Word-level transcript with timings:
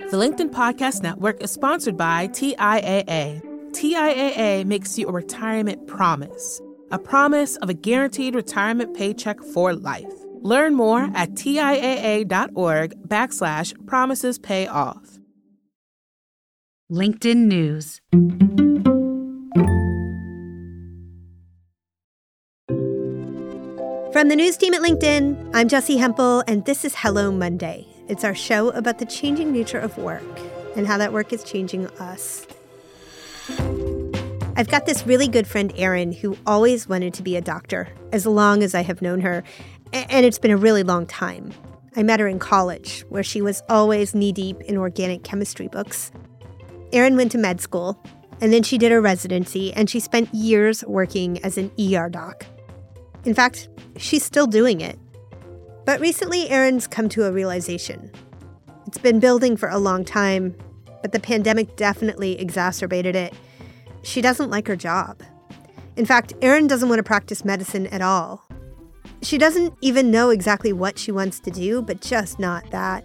The 0.00 0.16
LinkedIn 0.16 0.50
Podcast 0.50 1.04
Network 1.04 1.40
is 1.40 1.52
sponsored 1.52 1.96
by 1.96 2.26
TIAA. 2.26 3.40
TIAA 3.70 4.64
makes 4.64 4.98
you 4.98 5.06
a 5.06 5.12
retirement 5.12 5.86
promise, 5.86 6.60
a 6.90 6.98
promise 6.98 7.54
of 7.58 7.68
a 7.68 7.74
guaranteed 7.74 8.34
retirement 8.34 8.96
paycheck 8.96 9.40
for 9.40 9.72
life. 9.72 10.12
Learn 10.40 10.74
more 10.74 11.08
at 11.14 11.30
TIAA.org 11.34 13.08
backslash 13.08 13.86
promises 13.86 14.36
pay 14.36 14.66
off. 14.66 15.20
LinkedIn 16.90 17.46
News. 17.46 18.00
From 24.12 24.28
the 24.28 24.36
news 24.36 24.56
team 24.56 24.74
at 24.74 24.82
LinkedIn, 24.82 25.50
I'm 25.54 25.68
Jessi 25.68 25.98
Hempel, 25.98 26.42
and 26.48 26.64
this 26.64 26.84
is 26.84 26.96
Hello 26.96 27.30
Monday. 27.30 27.93
It's 28.06 28.24
our 28.24 28.34
show 28.34 28.68
about 28.70 28.98
the 28.98 29.06
changing 29.06 29.52
nature 29.52 29.78
of 29.78 29.96
work 29.96 30.22
and 30.76 30.86
how 30.86 30.98
that 30.98 31.12
work 31.12 31.32
is 31.32 31.42
changing 31.42 31.86
us. 31.98 32.46
I've 34.56 34.68
got 34.68 34.86
this 34.86 35.06
really 35.06 35.26
good 35.26 35.46
friend, 35.46 35.72
Erin, 35.76 36.12
who 36.12 36.36
always 36.46 36.88
wanted 36.88 37.14
to 37.14 37.22
be 37.22 37.36
a 37.36 37.40
doctor 37.40 37.88
as 38.12 38.26
long 38.26 38.62
as 38.62 38.74
I 38.74 38.82
have 38.82 39.02
known 39.02 39.20
her, 39.20 39.42
and 39.92 40.24
it's 40.26 40.38
been 40.38 40.50
a 40.50 40.56
really 40.56 40.82
long 40.82 41.06
time. 41.06 41.52
I 41.96 42.02
met 42.02 42.20
her 42.20 42.28
in 42.28 42.38
college, 42.38 43.04
where 43.08 43.22
she 43.22 43.40
was 43.40 43.62
always 43.68 44.14
knee 44.14 44.32
deep 44.32 44.60
in 44.62 44.76
organic 44.76 45.24
chemistry 45.24 45.68
books. 45.68 46.12
Erin 46.92 47.16
went 47.16 47.32
to 47.32 47.38
med 47.38 47.60
school, 47.60 48.00
and 48.40 48.52
then 48.52 48.62
she 48.62 48.78
did 48.78 48.92
her 48.92 49.00
residency, 49.00 49.72
and 49.72 49.88
she 49.88 49.98
spent 49.98 50.32
years 50.34 50.84
working 50.84 51.42
as 51.42 51.56
an 51.56 51.70
ER 51.80 52.08
doc. 52.08 52.46
In 53.24 53.34
fact, 53.34 53.68
she's 53.96 54.24
still 54.24 54.46
doing 54.46 54.80
it. 54.80 54.98
But 55.84 56.00
recently, 56.00 56.48
Erin's 56.48 56.86
come 56.86 57.08
to 57.10 57.24
a 57.24 57.32
realization. 57.32 58.10
It's 58.86 58.98
been 58.98 59.20
building 59.20 59.56
for 59.56 59.68
a 59.68 59.78
long 59.78 60.04
time, 60.04 60.56
but 61.02 61.12
the 61.12 61.20
pandemic 61.20 61.76
definitely 61.76 62.40
exacerbated 62.40 63.14
it. 63.14 63.34
She 64.02 64.22
doesn't 64.22 64.50
like 64.50 64.66
her 64.68 64.76
job. 64.76 65.22
In 65.96 66.06
fact, 66.06 66.32
Erin 66.42 66.66
doesn't 66.66 66.88
want 66.88 66.98
to 66.98 67.04
practice 67.04 67.44
medicine 67.44 67.86
at 67.88 68.02
all. 68.02 68.46
She 69.22 69.38
doesn't 69.38 69.74
even 69.80 70.10
know 70.10 70.30
exactly 70.30 70.72
what 70.72 70.98
she 70.98 71.12
wants 71.12 71.40
to 71.40 71.50
do, 71.50 71.82
but 71.82 72.00
just 72.00 72.38
not 72.38 72.70
that. 72.70 73.04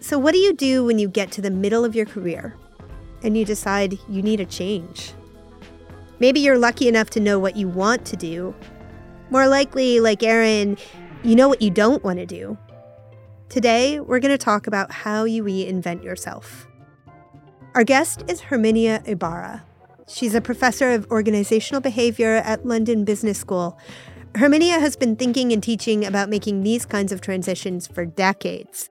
So, 0.00 0.18
what 0.18 0.32
do 0.32 0.38
you 0.38 0.54
do 0.54 0.84
when 0.84 0.98
you 0.98 1.08
get 1.08 1.30
to 1.32 1.40
the 1.40 1.50
middle 1.50 1.84
of 1.84 1.94
your 1.94 2.06
career 2.06 2.56
and 3.22 3.36
you 3.36 3.44
decide 3.44 3.98
you 4.08 4.22
need 4.22 4.40
a 4.40 4.46
change? 4.46 5.12
Maybe 6.18 6.40
you're 6.40 6.58
lucky 6.58 6.88
enough 6.88 7.10
to 7.10 7.20
know 7.20 7.38
what 7.38 7.56
you 7.56 7.68
want 7.68 8.04
to 8.06 8.16
do, 8.16 8.54
more 9.30 9.46
likely, 9.46 10.00
like 10.00 10.22
Erin, 10.22 10.76
you 11.22 11.36
know 11.36 11.48
what 11.48 11.60
you 11.60 11.70
don't 11.70 12.02
want 12.02 12.18
to 12.18 12.26
do. 12.26 12.56
Today, 13.48 14.00
we're 14.00 14.20
going 14.20 14.36
to 14.36 14.38
talk 14.38 14.66
about 14.66 14.90
how 14.92 15.24
you 15.24 15.42
reinvent 15.42 16.02
yourself. 16.02 16.66
Our 17.74 17.84
guest 17.84 18.24
is 18.28 18.40
Herminia 18.40 19.06
Ibarra. 19.06 19.64
She's 20.08 20.34
a 20.34 20.40
professor 20.40 20.90
of 20.90 21.06
organizational 21.10 21.80
behavior 21.80 22.36
at 22.36 22.66
London 22.66 23.04
Business 23.04 23.38
School. 23.38 23.78
Herminia 24.34 24.80
has 24.80 24.96
been 24.96 25.16
thinking 25.16 25.52
and 25.52 25.62
teaching 25.62 26.04
about 26.04 26.28
making 26.28 26.62
these 26.62 26.86
kinds 26.86 27.12
of 27.12 27.20
transitions 27.20 27.86
for 27.86 28.04
decades. 28.04 28.88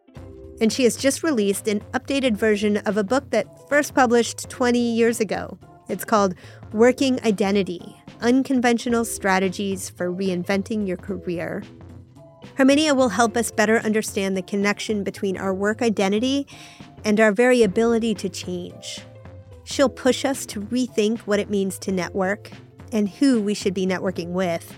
And 0.62 0.72
she 0.72 0.84
has 0.84 0.98
just 0.98 1.24
released 1.24 1.68
an 1.68 1.80
updated 1.94 2.38
version 2.38 2.78
of 2.78 2.98
a 2.98 3.04
book 3.04 3.30
that 3.32 3.70
first 3.70 3.96
published 3.96 4.50
20 4.50 4.80
years 4.80 5.20
ago. 5.20 5.58
It's 5.88 6.06
called 6.06 6.36
Working 6.74 7.20
Identity 7.26 7.96
unconventional 8.22 9.06
strategies 9.06 9.90
for 9.90 10.12
reinventing 10.12 10.88
your 10.88 10.98
career. 10.98 11.64
Herminia 12.58 12.96
will 12.96 13.10
help 13.10 13.38
us 13.38 13.52
better 13.52 13.80
understand 13.80 14.36
the 14.36 14.42
connection 14.42 15.04
between 15.04 15.38
our 15.38 15.54
work 15.54 15.82
identity 15.82 16.48
and 17.04 17.20
our 17.20 17.32
very 17.32 17.64
ability 17.64 18.14
to 18.16 18.30
change. 18.30 19.00
She'll 19.64 19.90
push 19.90 20.26
us 20.26 20.46
to 20.48 20.62
rethink 20.62 21.20
what 21.20 21.40
it 21.40 21.50
means 21.50 21.78
to 21.80 21.92
network 21.92 22.52
and 22.92 23.08
who 23.08 23.42
we 23.42 23.54
should 23.54 23.74
be 23.74 23.86
networking 23.86 24.30
with. 24.30 24.76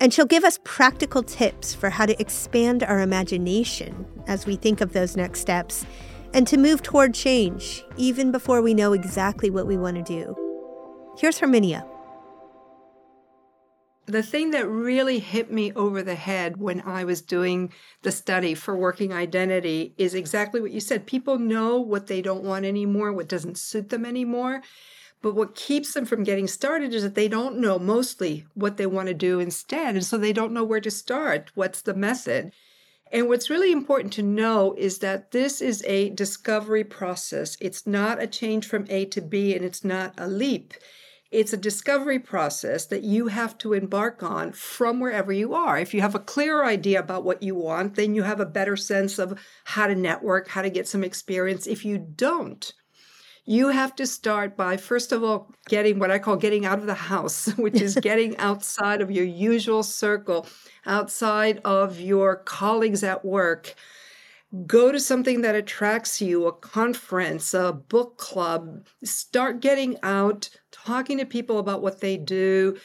And 0.00 0.12
she'll 0.12 0.26
give 0.26 0.44
us 0.44 0.58
practical 0.64 1.22
tips 1.22 1.74
for 1.74 1.90
how 1.90 2.06
to 2.06 2.20
expand 2.20 2.82
our 2.82 3.00
imagination 3.00 4.04
as 4.26 4.44
we 4.44 4.56
think 4.56 4.80
of 4.80 4.92
those 4.92 5.16
next 5.16 5.40
steps 5.40 5.86
and 6.34 6.46
to 6.48 6.58
move 6.58 6.82
toward 6.82 7.14
change 7.14 7.82
even 7.96 8.30
before 8.30 8.60
we 8.60 8.74
know 8.74 8.92
exactly 8.92 9.48
what 9.48 9.66
we 9.66 9.78
want 9.78 9.96
to 9.96 10.02
do. 10.02 10.36
Here's 11.18 11.38
Herminia 11.38 11.86
the 14.06 14.22
thing 14.22 14.52
that 14.52 14.68
really 14.68 15.18
hit 15.18 15.50
me 15.50 15.72
over 15.72 16.02
the 16.02 16.14
head 16.14 16.56
when 16.56 16.80
I 16.82 17.04
was 17.04 17.20
doing 17.20 17.72
the 18.02 18.12
study 18.12 18.54
for 18.54 18.76
working 18.76 19.12
identity 19.12 19.94
is 19.98 20.14
exactly 20.14 20.60
what 20.60 20.70
you 20.70 20.80
said. 20.80 21.06
People 21.06 21.38
know 21.38 21.78
what 21.80 22.06
they 22.06 22.22
don't 22.22 22.44
want 22.44 22.64
anymore, 22.64 23.12
what 23.12 23.28
doesn't 23.28 23.58
suit 23.58 23.88
them 23.88 24.04
anymore. 24.04 24.62
But 25.22 25.34
what 25.34 25.56
keeps 25.56 25.92
them 25.92 26.04
from 26.04 26.22
getting 26.22 26.46
started 26.46 26.94
is 26.94 27.02
that 27.02 27.16
they 27.16 27.26
don't 27.26 27.58
know 27.58 27.78
mostly 27.78 28.46
what 28.54 28.76
they 28.76 28.86
want 28.86 29.08
to 29.08 29.14
do 29.14 29.40
instead. 29.40 29.96
And 29.96 30.04
so 30.04 30.16
they 30.16 30.32
don't 30.32 30.52
know 30.52 30.62
where 30.62 30.80
to 30.80 30.90
start. 30.90 31.50
What's 31.54 31.82
the 31.82 31.94
method? 31.94 32.52
And 33.10 33.28
what's 33.28 33.50
really 33.50 33.72
important 33.72 34.12
to 34.14 34.22
know 34.22 34.74
is 34.76 34.98
that 34.98 35.30
this 35.30 35.60
is 35.60 35.82
a 35.84 36.10
discovery 36.10 36.84
process. 36.84 37.56
It's 37.60 37.86
not 37.86 38.22
a 38.22 38.26
change 38.26 38.66
from 38.66 38.86
A 38.88 39.04
to 39.06 39.20
B 39.20 39.54
and 39.54 39.64
it's 39.64 39.84
not 39.84 40.14
a 40.18 40.28
leap. 40.28 40.74
It's 41.36 41.52
a 41.52 41.58
discovery 41.58 42.18
process 42.18 42.86
that 42.86 43.02
you 43.02 43.26
have 43.26 43.58
to 43.58 43.74
embark 43.74 44.22
on 44.22 44.52
from 44.52 45.00
wherever 45.00 45.30
you 45.30 45.52
are. 45.52 45.78
If 45.78 45.92
you 45.92 46.00
have 46.00 46.14
a 46.14 46.18
clear 46.18 46.64
idea 46.64 46.98
about 46.98 47.24
what 47.24 47.42
you 47.42 47.54
want, 47.54 47.94
then 47.94 48.14
you 48.14 48.22
have 48.22 48.40
a 48.40 48.46
better 48.46 48.74
sense 48.74 49.18
of 49.18 49.38
how 49.64 49.86
to 49.86 49.94
network, 49.94 50.48
how 50.48 50.62
to 50.62 50.70
get 50.70 50.88
some 50.88 51.04
experience. 51.04 51.66
If 51.66 51.84
you 51.84 51.98
don't, 51.98 52.72
you 53.44 53.68
have 53.68 53.94
to 53.96 54.06
start 54.06 54.56
by 54.56 54.78
first 54.78 55.12
of 55.12 55.22
all 55.22 55.52
getting 55.68 55.98
what 55.98 56.10
I 56.10 56.18
call 56.18 56.36
getting 56.36 56.64
out 56.64 56.78
of 56.78 56.86
the 56.86 56.94
house, 56.94 57.48
which 57.58 57.82
is 57.82 57.96
getting 58.00 58.34
outside 58.38 59.02
of 59.02 59.10
your 59.10 59.26
usual 59.26 59.82
circle, 59.82 60.46
outside 60.86 61.60
of 61.66 62.00
your 62.00 62.36
colleagues 62.36 63.04
at 63.04 63.26
work. 63.26 63.74
Go 64.66 64.90
to 64.90 64.98
something 64.98 65.42
that 65.42 65.54
attracts 65.54 66.22
you, 66.22 66.46
a 66.46 66.52
conference, 66.52 67.52
a 67.52 67.72
book 67.72 68.16
club. 68.16 68.86
Start 69.04 69.60
getting 69.60 69.98
out, 70.02 70.48
talking 70.86 71.18
to 71.18 71.26
people 71.26 71.58
about 71.58 71.82
what 71.82 72.00
they 72.00 72.16
do, 72.16 72.78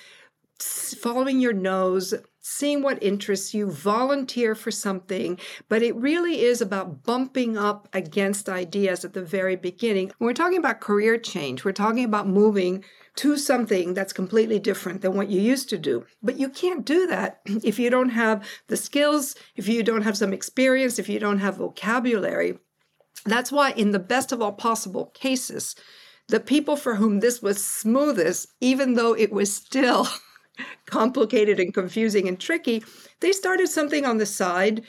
following 0.60 1.40
your 1.40 1.54
nose, 1.54 2.14
seeing 2.40 2.82
what 2.82 3.02
interests 3.02 3.54
you, 3.54 3.70
volunteer 3.70 4.56
for 4.56 4.72
something. 4.72 5.40
But 5.70 5.84
it 5.84 5.96
really 5.96 6.42
is 6.42 6.62
about 6.62 7.04
bumping 7.04 7.58
up 7.58 7.88
against 7.94 8.50
ideas 8.50 9.06
at 9.06 9.14
the 9.14 9.22
very 9.22 9.56
beginning. 9.56 10.12
When 10.18 10.28
we're 10.28 10.34
talking 10.34 10.58
about 10.58 10.82
career 10.82 11.18
change, 11.18 11.64
we're 11.64 11.72
talking 11.72 12.04
about 12.04 12.28
moving 12.28 12.84
to 13.18 13.38
something 13.38 13.94
that's 13.94 14.14
completely 14.14 14.58
different 14.58 15.02
than 15.02 15.16
what 15.16 15.30
you 15.30 15.40
used 15.40 15.70
to 15.70 15.78
do. 15.78 16.06
But 16.24 16.40
you 16.40 16.50
can't 16.50 16.86
do 16.86 17.06
that 17.08 17.42
if 17.46 17.78
you 17.78 17.90
don't 17.90 18.10
have 18.10 18.48
the 18.68 18.78
skills, 18.78 19.36
if 19.56 19.68
you 19.68 19.84
don't 19.84 20.04
have 20.04 20.18
some 20.18 20.34
experience, 20.34 20.98
if 20.98 21.08
you 21.10 21.20
don't 21.20 21.40
have 21.40 21.58
vocabulary. 21.58 22.58
That's 23.26 23.52
why, 23.52 23.72
in 23.72 23.92
the 23.92 24.00
best 24.00 24.32
of 24.32 24.42
all 24.42 24.54
possible 24.54 25.08
cases, 25.14 25.76
the 26.32 26.40
people 26.40 26.78
for 26.78 26.96
whom 26.96 27.20
this 27.20 27.42
was 27.42 27.64
smoothest, 27.64 28.48
even 28.62 28.94
though 28.94 29.14
it 29.14 29.32
was 29.34 29.54
still 29.54 30.08
complicated 30.86 31.60
and 31.60 31.74
confusing 31.74 32.28
and 32.28 32.40
tricky, 32.40 32.84
they 33.20 33.34
started 33.34 33.68
something 33.68 34.06
on 34.06 34.18
the 34.18 34.26
side 34.26 34.82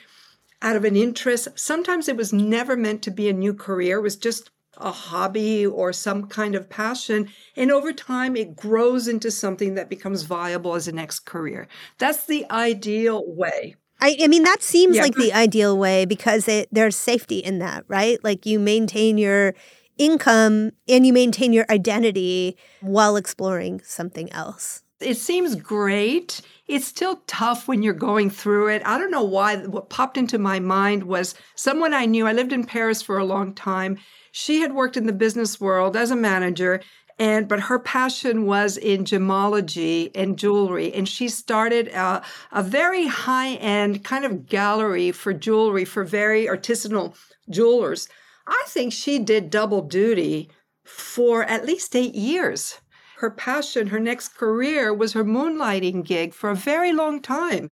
out 0.63 0.77
of 0.77 0.85
an 0.85 0.97
interest. 0.97 1.49
Sometimes 1.57 2.09
it 2.09 2.17
was 2.17 2.33
never 2.33 2.77
meant 2.77 3.03
to 3.03 3.11
be 3.11 3.29
a 3.29 3.33
new 3.33 3.53
career, 3.53 3.99
it 3.99 4.03
was 4.03 4.17
just 4.17 4.51
a 4.79 4.93
hobby 4.93 5.67
or 5.67 5.93
some 5.93 6.27
kind 6.29 6.55
of 6.55 6.71
passion. 6.71 7.29
And 7.57 7.71
over 7.71 7.93
time, 7.93 8.37
it 8.37 8.57
grows 8.57 9.07
into 9.07 9.31
something 9.31 9.75
that 9.75 9.91
becomes 9.91 10.23
viable 10.23 10.75
as 10.75 10.89
a 10.89 10.93
next 10.93 11.21
career. 11.21 11.69
That's 11.99 12.25
the 12.25 12.47
ideal 12.51 13.23
way. 13.27 13.75
I, 14.01 14.17
I 14.23 14.29
mean, 14.29 14.45
that 14.45 14.63
seems 14.63 14.97
yeah. 14.97 15.03
like 15.03 15.15
the 15.15 15.33
ideal 15.33 15.77
way 15.77 16.05
because 16.07 16.49
it, 16.49 16.69
there's 16.73 16.97
safety 16.97 17.39
in 17.39 17.59
that, 17.59 17.85
right? 17.87 18.23
Like 18.25 18.47
you 18.47 18.59
maintain 18.59 19.19
your 19.19 19.55
income 19.99 20.73
and 20.89 21.07
you 21.07 21.13
maintain 21.13 21.53
your 21.53 21.67
identity 21.71 22.57
while 22.81 23.17
exploring 23.17 23.81
something 23.85 24.33
else. 24.33 24.83
It 25.01 25.17
seems 25.17 25.57
great. 25.57 26.41
It's 26.69 26.87
still 26.87 27.23
tough 27.27 27.67
when 27.67 27.83
you're 27.83 27.93
going 27.93 28.31
through 28.31 28.69
it. 28.69 28.83
I 28.85 28.99
don't 28.99 29.11
know 29.11 29.25
why. 29.25 29.57
What 29.57 29.91
popped 29.91 30.17
into 30.17 30.39
my 30.39 30.61
mind 30.61 31.03
was 31.03 31.35
someone 31.57 31.93
I 31.93 32.07
knew. 32.07 32.27
I 32.27 32.33
lived 32.33 32.53
in 32.53 32.65
Paris 32.65 33.03
for 33.03 33.19
a 33.19 33.25
long 33.25 33.53
time. 33.55 33.99
She 34.31 34.61
had 34.61 34.75
worked 34.75 34.97
in 34.97 35.07
the 35.07 35.13
business 35.13 35.61
world 35.61 35.97
as 35.97 36.11
a 36.11 36.17
manager 36.17 36.81
and 37.19 37.47
but 37.47 37.61
her 37.61 37.79
passion 37.79 38.47
was 38.47 38.77
in 38.77 39.05
gemology 39.05 40.11
and 40.15 40.39
jewelry 40.39 40.93
and 40.93 41.09
she 41.09 41.29
started 41.29 41.89
a, 41.89 42.23
a 42.51 42.63
very 42.63 43.07
high 43.07 43.55
end 43.55 44.03
kind 44.05 44.25
of 44.25 44.47
gallery 44.47 45.13
for 45.13 45.33
jewelry 45.33 45.85
for 45.85 46.05
very 46.05 46.47
artisanal 46.47 47.15
jewelers 47.51 48.09
I 48.47 48.65
think 48.69 48.93
she 48.93 49.19
did 49.19 49.51
double 49.51 49.83
duty 49.83 50.51
for 50.85 51.45
at 51.45 51.65
least 51.65 51.95
eight 51.95 52.15
years. 52.15 52.81
Her 53.19 53.31
passion, 53.31 53.89
her 53.89 54.01
next 54.01 54.37
career 54.37 54.93
was 54.93 55.13
her 55.13 55.25
moonlighting 55.25 56.05
gig 56.05 56.35
for 56.35 56.51
a 56.51 56.57
very 56.57 56.93
long 56.93 57.23
time. 57.23 57.69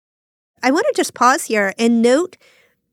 I 0.61 0.71
want 0.71 0.85
to 0.87 0.93
just 0.95 1.13
pause 1.13 1.45
here 1.45 1.73
and 1.79 2.01
note 2.01 2.37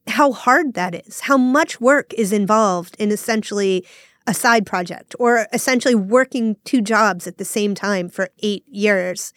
how 0.07 0.33
hard 0.33 0.75
that 0.75 0.95
is, 0.95 1.21
how 1.21 1.37
much 1.37 1.81
work 1.81 2.15
is 2.15 2.33
involved 2.33 2.97
in 2.99 3.11
essentially 3.11 3.85
a 4.27 4.35
side 4.35 4.67
project 4.67 5.15
or 5.19 5.47
essentially 5.53 5.95
working 5.95 6.57
two 6.65 6.81
jobs 6.81 7.27
at 7.27 7.39
the 7.39 7.45
same 7.45 7.75
time 7.75 8.09
for 8.09 8.31
eight 8.41 8.65
years. 8.69 9.33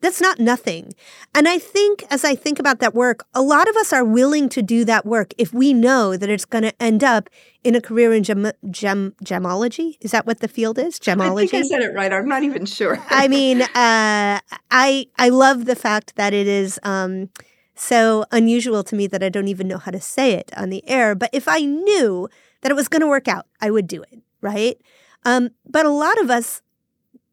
That's 0.00 0.20
not 0.20 0.38
nothing. 0.38 0.94
And 1.34 1.46
I 1.46 1.58
think 1.58 2.04
as 2.10 2.24
I 2.24 2.34
think 2.34 2.58
about 2.58 2.80
that 2.80 2.94
work, 2.94 3.26
a 3.34 3.42
lot 3.42 3.68
of 3.68 3.76
us 3.76 3.92
are 3.92 4.04
willing 4.04 4.48
to 4.50 4.62
do 4.62 4.84
that 4.86 5.04
work 5.04 5.34
if 5.36 5.52
we 5.52 5.74
know 5.74 6.16
that 6.16 6.30
it's 6.30 6.46
going 6.46 6.64
to 6.64 6.82
end 6.82 7.04
up 7.04 7.28
in 7.62 7.74
a 7.74 7.80
career 7.80 8.12
in 8.14 8.22
gem, 8.24 8.50
gem 8.70 9.14
gemology. 9.22 9.98
Is 10.00 10.12
that 10.12 10.26
what 10.26 10.40
the 10.40 10.48
field 10.48 10.78
is? 10.78 10.98
Gemology. 10.98 11.44
I 11.44 11.46
think 11.46 11.64
I 11.66 11.68
said 11.68 11.82
it 11.82 11.94
right. 11.94 12.12
I'm 12.12 12.28
not 12.28 12.42
even 12.42 12.64
sure. 12.64 12.98
I 13.10 13.28
mean, 13.28 13.62
uh, 13.62 14.40
I 14.70 15.06
I 15.18 15.28
love 15.28 15.66
the 15.66 15.76
fact 15.76 16.16
that 16.16 16.32
it 16.32 16.46
is 16.46 16.80
um, 16.82 17.28
so 17.74 18.24
unusual 18.32 18.82
to 18.84 18.96
me 18.96 19.06
that 19.06 19.22
I 19.22 19.28
don't 19.28 19.48
even 19.48 19.68
know 19.68 19.78
how 19.78 19.90
to 19.90 20.00
say 20.00 20.32
it 20.32 20.50
on 20.56 20.70
the 20.70 20.86
air. 20.88 21.14
But 21.14 21.30
if 21.34 21.46
I 21.46 21.60
knew 21.60 22.28
that 22.62 22.70
it 22.70 22.74
was 22.74 22.88
going 22.88 23.02
to 23.02 23.06
work 23.06 23.28
out, 23.28 23.46
I 23.60 23.70
would 23.70 23.86
do 23.86 24.02
it. 24.02 24.20
Right. 24.40 24.80
Um, 25.26 25.50
but 25.68 25.84
a 25.84 25.90
lot 25.90 26.18
of 26.20 26.30
us 26.30 26.62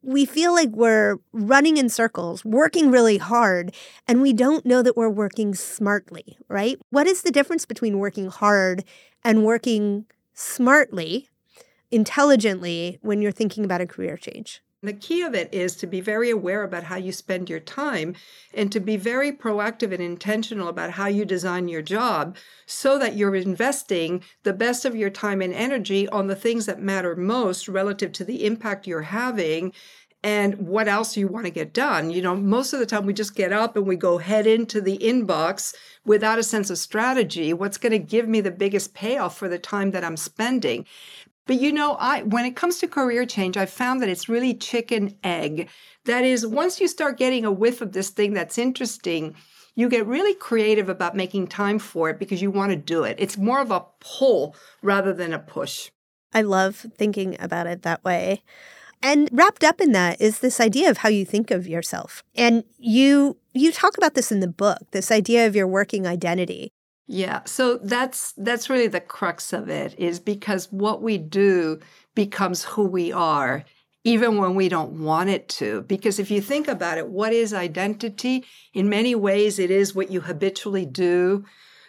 we 0.07 0.25
feel 0.25 0.53
like 0.53 0.69
we're 0.69 1.17
running 1.33 1.75
in 1.75 1.89
circles, 1.89 2.45
working 2.45 2.89
really 2.89 3.17
hard, 3.17 3.75
and 4.07 4.21
we 4.21 4.31
don't 4.31 4.65
know 4.65 4.81
that 4.81 4.95
we're 4.95 5.09
working 5.09 5.53
smartly, 5.53 6.37
right? 6.47 6.79
What 6.91 7.07
is 7.07 7.23
the 7.23 7.31
difference 7.31 7.65
between 7.65 7.99
working 7.99 8.27
hard 8.27 8.85
and 9.25 9.43
working 9.43 10.05
smartly, 10.33 11.27
intelligently 11.91 12.99
when 13.01 13.21
you're 13.21 13.33
thinking 13.33 13.65
about 13.65 13.81
a 13.81 13.85
career 13.85 14.15
change? 14.15 14.61
The 14.87 14.93
key 14.93 15.21
of 15.21 15.35
it 15.35 15.53
is 15.53 15.75
to 15.75 15.85
be 15.85 15.99
very 15.99 16.29
aware 16.29 16.63
about 16.63 16.85
how 16.85 16.95
you 16.95 17.11
spend 17.11 17.49
your 17.49 17.59
time 17.59 18.15
and 18.53 18.71
to 18.71 18.79
be 18.79 18.95
very 18.95 19.33
proactive 19.33 19.91
and 19.91 20.01
intentional 20.01 20.69
about 20.69 20.91
how 20.91 21.07
you 21.07 21.25
design 21.25 21.67
your 21.67 21.81
job 21.81 22.37
so 22.65 22.97
that 22.97 23.17
you're 23.17 23.35
investing 23.35 24.23
the 24.43 24.53
best 24.53 24.85
of 24.85 24.95
your 24.95 25.09
time 25.09 25.41
and 25.41 25.53
energy 25.53 26.07
on 26.07 26.27
the 26.27 26.37
things 26.37 26.67
that 26.67 26.79
matter 26.79 27.17
most 27.17 27.67
relative 27.67 28.13
to 28.13 28.23
the 28.23 28.45
impact 28.45 28.87
you're 28.87 29.01
having 29.01 29.73
and 30.23 30.55
what 30.55 30.87
else 30.87 31.17
you 31.17 31.27
want 31.27 31.45
to 31.45 31.51
get 31.51 31.73
done. 31.73 32.09
You 32.09 32.21
know, 32.21 32.35
most 32.35 32.71
of 32.71 32.79
the 32.79 32.85
time 32.85 33.05
we 33.05 33.13
just 33.13 33.35
get 33.35 33.51
up 33.51 33.75
and 33.75 33.85
we 33.85 33.97
go 33.97 34.17
head 34.17 34.47
into 34.47 34.79
the 34.79 34.97
inbox 34.99 35.75
without 36.05 36.39
a 36.39 36.43
sense 36.43 36.69
of 36.69 36.77
strategy. 36.77 37.53
What's 37.53 37.77
going 37.77 37.91
to 37.91 37.99
give 37.99 38.27
me 38.27 38.41
the 38.41 38.51
biggest 38.51 38.93
payoff 38.93 39.37
for 39.37 39.49
the 39.49 39.59
time 39.59 39.91
that 39.91 40.03
I'm 40.03 40.17
spending? 40.17 40.85
But 41.47 41.61
you 41.61 41.71
know, 41.71 41.93
I 41.99 42.23
when 42.23 42.45
it 42.45 42.55
comes 42.55 42.77
to 42.79 42.87
career 42.87 43.25
change, 43.25 43.57
I 43.57 43.65
found 43.65 44.01
that 44.01 44.09
it's 44.09 44.29
really 44.29 44.53
chicken 44.53 45.17
egg. 45.23 45.69
That 46.05 46.23
is, 46.23 46.45
once 46.45 46.79
you 46.79 46.87
start 46.87 47.17
getting 47.17 47.45
a 47.45 47.51
whiff 47.51 47.81
of 47.81 47.93
this 47.93 48.09
thing 48.09 48.33
that's 48.33 48.57
interesting, 48.57 49.35
you 49.75 49.89
get 49.89 50.05
really 50.05 50.33
creative 50.33 50.89
about 50.89 51.15
making 51.15 51.47
time 51.47 51.79
for 51.79 52.09
it 52.09 52.19
because 52.19 52.41
you 52.41 52.51
want 52.51 52.71
to 52.71 52.77
do 52.77 53.03
it. 53.03 53.15
It's 53.19 53.37
more 53.37 53.61
of 53.61 53.71
a 53.71 53.85
pull 53.99 54.55
rather 54.81 55.13
than 55.13 55.33
a 55.33 55.39
push. 55.39 55.89
I 56.33 56.41
love 56.41 56.75
thinking 56.97 57.37
about 57.39 57.67
it 57.67 57.83
that 57.83 58.03
way. 58.03 58.43
And 59.01 59.29
wrapped 59.31 59.63
up 59.63 59.79
in 59.79 59.91
that 59.91 60.19
is 60.19 60.39
this 60.39 60.59
idea 60.59 60.89
of 60.89 60.97
how 60.97 61.09
you 61.09 61.25
think 61.25 61.51
of 61.51 61.67
yourself. 61.67 62.23
And 62.35 62.63
you 62.77 63.37
you 63.53 63.71
talk 63.71 63.97
about 63.97 64.15
this 64.15 64.31
in 64.31 64.39
the 64.39 64.47
book, 64.47 64.79
this 64.91 65.11
idea 65.11 65.47
of 65.47 65.55
your 65.55 65.67
working 65.67 66.05
identity. 66.05 66.71
Yeah, 67.07 67.43
so 67.45 67.77
that's 67.77 68.33
that's 68.33 68.69
really 68.69 68.87
the 68.87 68.99
crux 68.99 69.53
of 69.53 69.69
it 69.69 69.95
is 69.97 70.19
because 70.19 70.71
what 70.71 71.01
we 71.01 71.17
do 71.17 71.79
becomes 72.15 72.63
who 72.65 72.83
we 72.83 73.11
are 73.13 73.63
even 74.03 74.37
when 74.37 74.55
we 74.55 74.69
don't 74.69 75.03
want 75.03 75.29
it 75.29 75.49
to. 75.49 75.81
Because 75.83 76.19
if 76.19 76.29
you 76.31 76.41
think 76.41 76.67
about 76.67 76.97
it 76.97 77.07
what 77.07 77.31
is 77.31 77.53
identity? 77.53 78.43
In 78.73 78.89
many 78.89 79.15
ways 79.15 79.57
it 79.57 79.71
is 79.71 79.95
what 79.95 80.11
you 80.11 80.21
habitually 80.21 80.85
do 80.85 81.45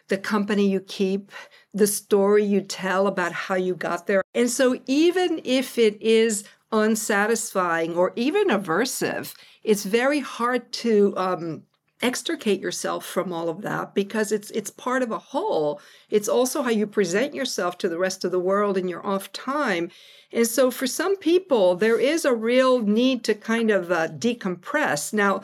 the 0.09 0.17
company 0.19 0.67
you 0.67 0.81
keep 0.81 1.31
the 1.75 1.87
story 1.87 2.43
you 2.43 2.63
tell 2.63 3.07
about 3.07 3.33
how 3.33 3.55
you 3.55 3.75
got 3.75 4.07
there. 4.07 4.23
And 4.35 4.49
so 4.51 4.81
even 4.87 5.41
if 5.45 5.77
it 5.79 6.01
is 6.01 6.45
unsatisfying 6.73 7.95
or 7.95 8.13
even 8.17 8.49
aversive 8.49 9.35
it's 9.65 9.85
very 9.85 10.21
hard 10.21 10.73
to 10.73 11.13
um, 11.17 11.63
extricate 12.01 12.61
yourself 12.61 13.05
from 13.05 13.33
all 13.33 13.49
of 13.49 13.63
that 13.63 13.95
because 13.95 14.31
it's 14.31 14.51
it's 14.53 14.71
part 14.71 15.03
of 15.03 15.11
a 15.11 15.19
whole. 15.19 15.81
It's 16.11 16.29
also 16.29 16.63
how 16.63 16.71
you 16.71 16.87
present 16.87 17.35
yourself 17.35 17.79
to 17.79 17.89
the 17.89 17.99
rest 17.99 18.25
of 18.25 18.31
the 18.31 18.39
world 18.39 18.79
in 18.79 18.89
your 18.89 19.05
off 19.05 19.33
time. 19.33 19.91
And 20.33 20.47
so 20.47 20.71
for 20.71 20.87
some 20.87 21.17
people 21.17 21.75
there 21.75 21.99
is 21.99 22.25
a 22.25 22.35
real 22.35 22.81
need 22.81 23.25
to 23.25 23.35
kind 23.35 23.71
of 23.71 23.91
uh, 23.91 24.09
decompress. 24.09 25.13
Now 25.13 25.41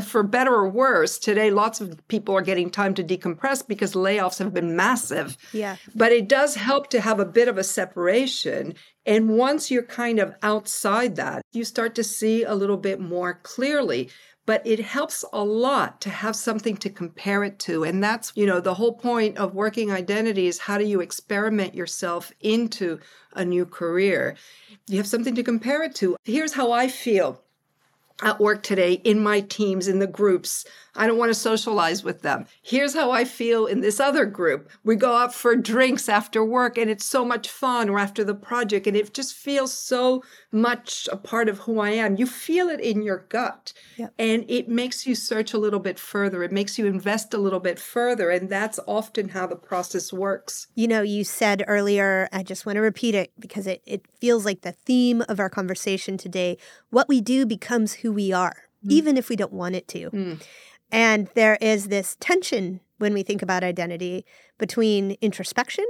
for 0.02 0.22
better 0.22 0.54
or 0.54 0.68
worse 0.68 1.18
today 1.18 1.50
lots 1.50 1.80
of 1.80 2.00
people 2.08 2.36
are 2.36 2.42
getting 2.42 2.70
time 2.70 2.94
to 2.94 3.04
decompress 3.04 3.66
because 3.66 3.92
layoffs 3.92 4.38
have 4.38 4.54
been 4.54 4.76
massive. 4.76 5.36
Yeah. 5.52 5.76
But 5.94 6.12
it 6.12 6.28
does 6.28 6.54
help 6.54 6.88
to 6.90 7.00
have 7.00 7.20
a 7.20 7.26
bit 7.26 7.48
of 7.48 7.58
a 7.58 7.64
separation. 7.64 8.74
And 9.04 9.30
once 9.30 9.70
you're 9.70 9.82
kind 9.82 10.18
of 10.18 10.34
outside 10.42 11.16
that 11.16 11.42
you 11.52 11.64
start 11.64 11.94
to 11.94 12.04
see 12.04 12.44
a 12.44 12.54
little 12.54 12.76
bit 12.76 13.00
more 13.00 13.40
clearly 13.42 14.10
but 14.48 14.66
it 14.66 14.80
helps 14.80 15.26
a 15.34 15.44
lot 15.44 16.00
to 16.00 16.08
have 16.08 16.34
something 16.34 16.74
to 16.74 16.88
compare 16.88 17.44
it 17.44 17.58
to. 17.58 17.84
And 17.84 18.02
that's, 18.02 18.32
you 18.34 18.46
know, 18.46 18.60
the 18.60 18.72
whole 18.72 18.94
point 18.94 19.36
of 19.36 19.54
working 19.54 19.92
identity 19.92 20.46
is 20.46 20.58
how 20.58 20.78
do 20.78 20.84
you 20.84 21.02
experiment 21.02 21.74
yourself 21.74 22.32
into 22.40 22.98
a 23.34 23.44
new 23.44 23.66
career? 23.66 24.36
You 24.86 24.96
have 24.96 25.06
something 25.06 25.34
to 25.34 25.42
compare 25.42 25.82
it 25.82 25.94
to. 25.96 26.16
Here's 26.24 26.54
how 26.54 26.72
I 26.72 26.88
feel 26.88 27.42
at 28.22 28.40
work 28.40 28.62
today 28.62 28.94
in 29.04 29.22
my 29.22 29.40
teams, 29.40 29.88
in 29.88 29.98
the 29.98 30.06
groups. 30.06 30.64
I 30.98 31.06
don't 31.06 31.18
want 31.18 31.30
to 31.30 31.34
socialize 31.34 32.02
with 32.02 32.22
them. 32.22 32.46
Here's 32.60 32.92
how 32.92 33.12
I 33.12 33.24
feel 33.24 33.66
in 33.66 33.80
this 33.80 34.00
other 34.00 34.24
group. 34.26 34.68
We 34.82 34.96
go 34.96 35.16
out 35.16 35.32
for 35.32 35.54
drinks 35.54 36.08
after 36.08 36.44
work 36.44 36.76
and 36.76 36.90
it's 36.90 37.04
so 37.04 37.24
much 37.24 37.48
fun 37.48 37.88
or 37.88 38.00
after 38.00 38.24
the 38.24 38.34
project 38.34 38.88
and 38.88 38.96
it 38.96 39.14
just 39.14 39.34
feels 39.34 39.72
so 39.72 40.24
much 40.50 41.08
a 41.12 41.16
part 41.16 41.48
of 41.48 41.60
who 41.60 41.78
I 41.78 41.90
am. 41.90 42.16
You 42.16 42.26
feel 42.26 42.68
it 42.68 42.80
in 42.80 43.02
your 43.02 43.26
gut 43.28 43.72
yep. 43.96 44.12
and 44.18 44.44
it 44.48 44.68
makes 44.68 45.06
you 45.06 45.14
search 45.14 45.52
a 45.52 45.58
little 45.58 45.78
bit 45.78 46.00
further. 46.00 46.42
It 46.42 46.50
makes 46.50 46.78
you 46.78 46.86
invest 46.86 47.32
a 47.32 47.38
little 47.38 47.60
bit 47.60 47.78
further. 47.78 48.30
And 48.30 48.48
that's 48.48 48.80
often 48.88 49.28
how 49.28 49.46
the 49.46 49.56
process 49.56 50.12
works. 50.12 50.66
You 50.74 50.88
know, 50.88 51.02
you 51.02 51.22
said 51.22 51.62
earlier, 51.68 52.28
I 52.32 52.42
just 52.42 52.66
want 52.66 52.74
to 52.74 52.80
repeat 52.80 53.14
it 53.14 53.30
because 53.38 53.68
it, 53.68 53.82
it 53.86 54.04
feels 54.20 54.44
like 54.44 54.62
the 54.62 54.72
theme 54.72 55.22
of 55.28 55.38
our 55.38 55.50
conversation 55.50 56.18
today. 56.18 56.58
What 56.90 57.08
we 57.08 57.20
do 57.20 57.46
becomes 57.46 57.94
who 57.94 58.07
we 58.12 58.32
are, 58.32 58.56
mm. 58.84 58.90
even 58.90 59.16
if 59.16 59.28
we 59.28 59.36
don't 59.36 59.52
want 59.52 59.74
it 59.74 59.88
to. 59.88 60.10
Mm. 60.10 60.42
And 60.90 61.28
there 61.34 61.58
is 61.60 61.88
this 61.88 62.16
tension 62.20 62.80
when 62.98 63.12
we 63.12 63.22
think 63.22 63.42
about 63.42 63.62
identity 63.62 64.24
between 64.58 65.12
introspection, 65.20 65.84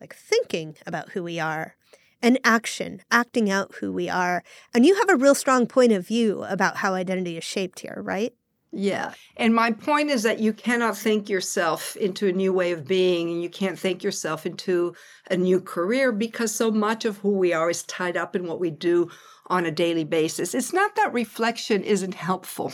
like 0.00 0.14
thinking 0.14 0.76
about 0.86 1.10
who 1.10 1.22
we 1.22 1.38
are, 1.38 1.76
and 2.22 2.38
action, 2.44 3.02
acting 3.10 3.50
out 3.50 3.74
who 3.76 3.92
we 3.92 4.08
are. 4.08 4.42
And 4.72 4.86
you 4.86 4.94
have 4.96 5.08
a 5.08 5.16
real 5.16 5.34
strong 5.34 5.66
point 5.66 5.92
of 5.92 6.06
view 6.06 6.44
about 6.44 6.76
how 6.76 6.94
identity 6.94 7.36
is 7.36 7.44
shaped 7.44 7.80
here, 7.80 8.00
right? 8.02 8.32
Yeah. 8.74 9.12
And 9.36 9.54
my 9.54 9.70
point 9.70 10.08
is 10.08 10.22
that 10.22 10.38
you 10.38 10.54
cannot 10.54 10.96
think 10.96 11.28
yourself 11.28 11.94
into 11.96 12.26
a 12.26 12.32
new 12.32 12.54
way 12.54 12.72
of 12.72 12.86
being 12.86 13.30
and 13.30 13.42
you 13.42 13.50
can't 13.50 13.78
think 13.78 14.02
yourself 14.02 14.46
into 14.46 14.94
a 15.30 15.36
new 15.36 15.60
career 15.60 16.10
because 16.10 16.54
so 16.54 16.70
much 16.70 17.04
of 17.04 17.18
who 17.18 17.36
we 17.36 17.52
are 17.52 17.68
is 17.68 17.82
tied 17.82 18.16
up 18.16 18.34
in 18.34 18.46
what 18.46 18.60
we 18.60 18.70
do 18.70 19.10
on 19.46 19.66
a 19.66 19.70
daily 19.70 20.04
basis. 20.04 20.54
It's 20.54 20.72
not 20.72 20.96
that 20.96 21.12
reflection 21.12 21.82
isn't 21.82 22.14
helpful. 22.14 22.72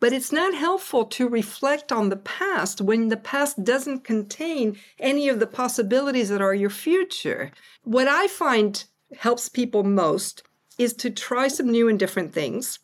But 0.00 0.12
it's 0.12 0.30
not 0.30 0.54
helpful 0.54 1.04
to 1.06 1.28
reflect 1.28 1.90
on 1.90 2.08
the 2.08 2.16
past 2.16 2.80
when 2.80 3.08
the 3.08 3.16
past 3.16 3.64
doesn't 3.64 4.04
contain 4.04 4.78
any 5.00 5.28
of 5.28 5.40
the 5.40 5.46
possibilities 5.46 6.28
that 6.28 6.40
are 6.40 6.54
your 6.54 6.70
future. 6.70 7.50
What 7.82 8.06
I 8.06 8.28
find 8.28 8.84
helps 9.16 9.48
people 9.48 9.82
most 9.82 10.44
is 10.78 10.92
to 10.94 11.10
try 11.10 11.48
some 11.48 11.70
new 11.70 11.88
and 11.88 11.98
different 11.98 12.32
things, 12.32 12.78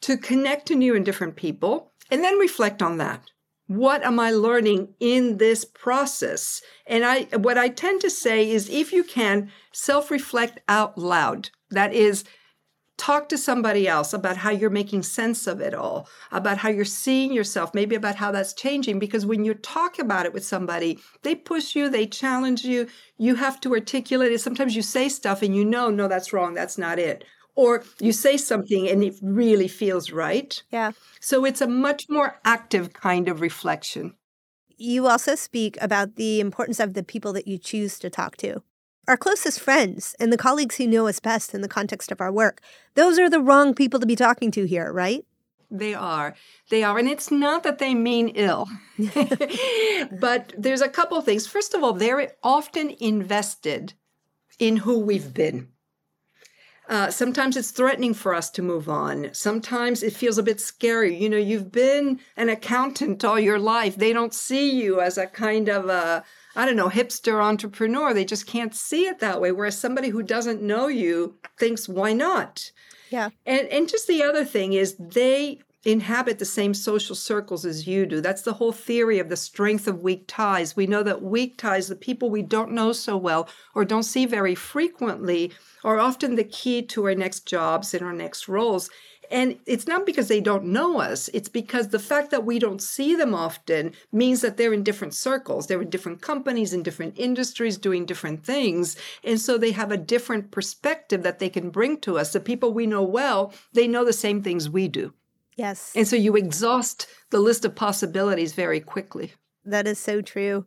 to 0.00 0.16
connect 0.16 0.66
to 0.66 0.74
new 0.74 0.96
and 0.96 1.04
different 1.04 1.36
people, 1.36 1.92
and 2.10 2.24
then 2.24 2.38
reflect 2.38 2.80
on 2.82 2.96
that. 2.96 3.30
What 3.66 4.02
am 4.04 4.18
I 4.20 4.30
learning 4.30 4.94
in 5.00 5.38
this 5.38 5.64
process? 5.64 6.62
And 6.86 7.04
I 7.04 7.22
what 7.36 7.58
I 7.58 7.68
tend 7.68 8.02
to 8.02 8.10
say 8.10 8.50
is 8.50 8.68
if 8.68 8.92
you 8.92 9.04
can 9.04 9.50
self-reflect 9.72 10.60
out 10.68 10.98
loud. 10.98 11.50
That 11.70 11.92
is 11.94 12.24
talk 12.96 13.28
to 13.28 13.38
somebody 13.38 13.88
else 13.88 14.12
about 14.12 14.36
how 14.36 14.50
you're 14.50 14.70
making 14.70 15.02
sense 15.02 15.46
of 15.46 15.60
it 15.60 15.74
all, 15.74 16.08
about 16.30 16.58
how 16.58 16.68
you're 16.68 16.84
seeing 16.84 17.32
yourself, 17.32 17.74
maybe 17.74 17.94
about 17.94 18.16
how 18.16 18.30
that's 18.30 18.52
changing. 18.52 18.98
Because 18.98 19.26
when 19.26 19.44
you 19.44 19.54
talk 19.54 19.98
about 19.98 20.26
it 20.26 20.32
with 20.32 20.44
somebody, 20.44 20.98
they 21.22 21.34
push 21.34 21.74
you, 21.74 21.88
they 21.88 22.06
challenge 22.06 22.64
you, 22.64 22.86
you 23.18 23.34
have 23.34 23.60
to 23.62 23.72
articulate 23.72 24.32
it. 24.32 24.40
Sometimes 24.40 24.76
you 24.76 24.82
say 24.82 25.08
stuff 25.08 25.42
and 25.42 25.54
you 25.56 25.64
know, 25.64 25.90
no, 25.90 26.08
that's 26.08 26.32
wrong, 26.32 26.54
that's 26.54 26.78
not 26.78 26.98
it. 26.98 27.24
Or 27.56 27.84
you 28.00 28.12
say 28.12 28.36
something 28.36 28.88
and 28.88 29.02
it 29.04 29.14
really 29.22 29.68
feels 29.68 30.10
right. 30.10 30.60
Yeah. 30.70 30.92
So 31.20 31.44
it's 31.44 31.60
a 31.60 31.68
much 31.68 32.06
more 32.08 32.40
active 32.44 32.92
kind 32.92 33.28
of 33.28 33.40
reflection. 33.40 34.14
You 34.76 35.06
also 35.06 35.36
speak 35.36 35.78
about 35.80 36.16
the 36.16 36.40
importance 36.40 36.80
of 36.80 36.94
the 36.94 37.04
people 37.04 37.32
that 37.34 37.46
you 37.46 37.58
choose 37.58 37.98
to 38.00 38.10
talk 38.10 38.36
to 38.38 38.62
our 39.06 39.16
closest 39.16 39.60
friends 39.60 40.14
and 40.18 40.32
the 40.32 40.36
colleagues 40.36 40.76
who 40.76 40.86
know 40.86 41.06
us 41.06 41.20
best 41.20 41.54
in 41.54 41.60
the 41.60 41.68
context 41.68 42.10
of 42.10 42.20
our 42.20 42.32
work, 42.32 42.60
those 42.94 43.18
are 43.18 43.30
the 43.30 43.40
wrong 43.40 43.74
people 43.74 44.00
to 44.00 44.06
be 44.06 44.16
talking 44.16 44.50
to 44.52 44.64
here, 44.64 44.92
right? 44.92 45.24
They 45.70 45.94
are. 45.94 46.34
They 46.70 46.82
are. 46.82 46.98
And 46.98 47.08
it's 47.08 47.30
not 47.30 47.62
that 47.64 47.78
they 47.78 47.94
mean 47.94 48.28
ill, 48.28 48.68
but 50.20 50.52
there's 50.56 50.80
a 50.80 50.88
couple 50.88 51.18
of 51.18 51.24
things. 51.24 51.46
First 51.46 51.74
of 51.74 51.82
all, 51.82 51.92
they're 51.92 52.32
often 52.42 52.94
invested 53.00 53.94
in 54.58 54.78
who 54.78 55.00
we've 55.00 55.34
been. 55.34 55.68
Uh, 56.86 57.10
sometimes 57.10 57.56
it's 57.56 57.70
threatening 57.70 58.12
for 58.12 58.34
us 58.34 58.50
to 58.50 58.60
move 58.60 58.88
on. 58.90 59.30
Sometimes 59.32 60.02
it 60.02 60.12
feels 60.12 60.36
a 60.36 60.42
bit 60.42 60.60
scary. 60.60 61.16
You 61.16 61.30
know, 61.30 61.38
you've 61.38 61.72
been 61.72 62.20
an 62.36 62.50
accountant 62.50 63.24
all 63.24 63.40
your 63.40 63.58
life. 63.58 63.96
They 63.96 64.12
don't 64.12 64.34
see 64.34 64.70
you 64.70 65.00
as 65.00 65.16
a 65.16 65.26
kind 65.26 65.70
of 65.70 65.88
a, 65.88 66.24
I 66.56 66.66
don't 66.66 66.76
know, 66.76 66.88
hipster 66.88 67.42
entrepreneur. 67.42 68.14
They 68.14 68.24
just 68.24 68.46
can't 68.46 68.74
see 68.74 69.06
it 69.06 69.18
that 69.20 69.40
way. 69.40 69.52
Whereas 69.52 69.78
somebody 69.78 70.08
who 70.08 70.22
doesn't 70.22 70.62
know 70.62 70.88
you 70.88 71.36
thinks, 71.58 71.88
why 71.88 72.12
not? 72.12 72.70
Yeah. 73.10 73.30
And 73.46 73.68
and 73.68 73.88
just 73.88 74.06
the 74.06 74.22
other 74.22 74.44
thing 74.44 74.72
is 74.72 74.96
they 74.98 75.60
inhabit 75.84 76.38
the 76.38 76.44
same 76.44 76.72
social 76.72 77.14
circles 77.14 77.64
as 77.64 77.86
you 77.86 78.06
do. 78.06 78.20
That's 78.20 78.42
the 78.42 78.54
whole 78.54 78.72
theory 78.72 79.18
of 79.18 79.28
the 79.28 79.36
strength 79.36 79.86
of 79.86 80.02
weak 80.02 80.24
ties. 80.26 80.74
We 80.74 80.86
know 80.86 81.02
that 81.02 81.22
weak 81.22 81.58
ties, 81.58 81.88
the 81.88 81.96
people 81.96 82.30
we 82.30 82.42
don't 82.42 82.72
know 82.72 82.92
so 82.92 83.16
well 83.16 83.48
or 83.74 83.84
don't 83.84 84.02
see 84.02 84.24
very 84.26 84.54
frequently, 84.54 85.52
are 85.82 85.98
often 85.98 86.36
the 86.36 86.44
key 86.44 86.82
to 86.82 87.04
our 87.04 87.14
next 87.14 87.46
jobs 87.46 87.92
and 87.92 88.02
our 88.02 88.14
next 88.14 88.48
roles. 88.48 88.88
And 89.30 89.58
it's 89.66 89.86
not 89.86 90.06
because 90.06 90.28
they 90.28 90.40
don't 90.40 90.66
know 90.66 91.00
us, 91.00 91.28
it's 91.32 91.48
because 91.48 91.88
the 91.88 91.98
fact 91.98 92.30
that 92.30 92.44
we 92.44 92.58
don't 92.58 92.82
see 92.82 93.14
them 93.14 93.34
often 93.34 93.92
means 94.12 94.40
that 94.40 94.56
they're 94.56 94.72
in 94.72 94.82
different 94.82 95.14
circles. 95.14 95.66
They're 95.66 95.82
in 95.82 95.90
different 95.90 96.22
companies, 96.22 96.72
in 96.72 96.82
different 96.82 97.18
industries, 97.18 97.78
doing 97.78 98.06
different 98.06 98.44
things. 98.44 98.96
And 99.22 99.40
so 99.40 99.58
they 99.58 99.72
have 99.72 99.90
a 99.90 99.96
different 99.96 100.50
perspective 100.50 101.22
that 101.22 101.38
they 101.38 101.48
can 101.48 101.70
bring 101.70 101.98
to 102.00 102.18
us. 102.18 102.32
The 102.32 102.40
people 102.40 102.72
we 102.72 102.86
know 102.86 103.02
well, 103.02 103.52
they 103.72 103.88
know 103.88 104.04
the 104.04 104.12
same 104.12 104.42
things 104.42 104.68
we 104.68 104.88
do. 104.88 105.12
Yes. 105.56 105.92
And 105.94 106.06
so 106.06 106.16
you 106.16 106.36
exhaust 106.36 107.06
the 107.30 107.38
list 107.38 107.64
of 107.64 107.74
possibilities 107.74 108.52
very 108.52 108.80
quickly. 108.80 109.32
That 109.64 109.86
is 109.86 109.98
so 109.98 110.20
true. 110.20 110.66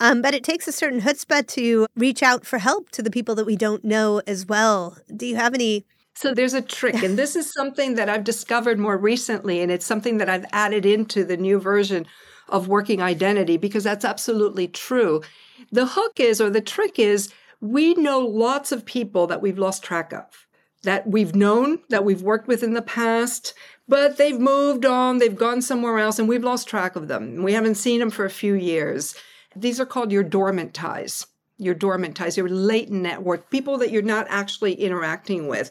Um, 0.00 0.22
but 0.22 0.34
it 0.34 0.44
takes 0.44 0.68
a 0.68 0.72
certain 0.72 1.00
chutzpah 1.00 1.46
to 1.48 1.86
reach 1.96 2.22
out 2.22 2.46
for 2.46 2.58
help 2.58 2.90
to 2.90 3.02
the 3.02 3.10
people 3.10 3.34
that 3.34 3.46
we 3.46 3.56
don't 3.56 3.84
know 3.84 4.22
as 4.26 4.46
well. 4.46 4.96
Do 5.14 5.26
you 5.26 5.36
have 5.36 5.54
any? 5.54 5.84
So 6.20 6.34
there's 6.34 6.52
a 6.52 6.60
trick, 6.60 7.04
and 7.04 7.16
this 7.16 7.36
is 7.36 7.52
something 7.52 7.94
that 7.94 8.08
I've 8.08 8.24
discovered 8.24 8.80
more 8.80 8.98
recently, 8.98 9.60
and 9.60 9.70
it's 9.70 9.86
something 9.86 10.18
that 10.18 10.28
I've 10.28 10.46
added 10.50 10.84
into 10.84 11.22
the 11.24 11.36
new 11.36 11.60
version 11.60 12.08
of 12.48 12.66
working 12.66 13.00
identity 13.00 13.56
because 13.56 13.84
that's 13.84 14.04
absolutely 14.04 14.66
true. 14.66 15.22
The 15.70 15.86
hook 15.86 16.18
is, 16.18 16.40
or 16.40 16.50
the 16.50 16.60
trick 16.60 16.98
is, 16.98 17.32
we 17.60 17.94
know 17.94 18.18
lots 18.18 18.72
of 18.72 18.84
people 18.84 19.28
that 19.28 19.40
we've 19.40 19.60
lost 19.60 19.84
track 19.84 20.12
of, 20.12 20.24
that 20.82 21.06
we've 21.06 21.36
known, 21.36 21.78
that 21.88 22.04
we've 22.04 22.22
worked 22.22 22.48
with 22.48 22.64
in 22.64 22.74
the 22.74 22.82
past, 22.82 23.54
but 23.86 24.16
they've 24.16 24.40
moved 24.40 24.84
on, 24.84 25.18
they've 25.18 25.38
gone 25.38 25.62
somewhere 25.62 26.00
else, 26.00 26.18
and 26.18 26.28
we've 26.28 26.42
lost 26.42 26.66
track 26.66 26.96
of 26.96 27.06
them. 27.06 27.44
We 27.44 27.52
haven't 27.52 27.76
seen 27.76 28.00
them 28.00 28.10
for 28.10 28.24
a 28.24 28.30
few 28.30 28.54
years. 28.54 29.14
These 29.54 29.78
are 29.78 29.86
called 29.86 30.10
your 30.10 30.24
dormant 30.24 30.74
ties, 30.74 31.28
your 31.58 31.76
dormant 31.76 32.16
ties, 32.16 32.36
your 32.36 32.48
latent 32.48 33.02
network, 33.02 33.50
people 33.50 33.78
that 33.78 33.92
you're 33.92 34.02
not 34.02 34.26
actually 34.28 34.74
interacting 34.74 35.46
with. 35.46 35.70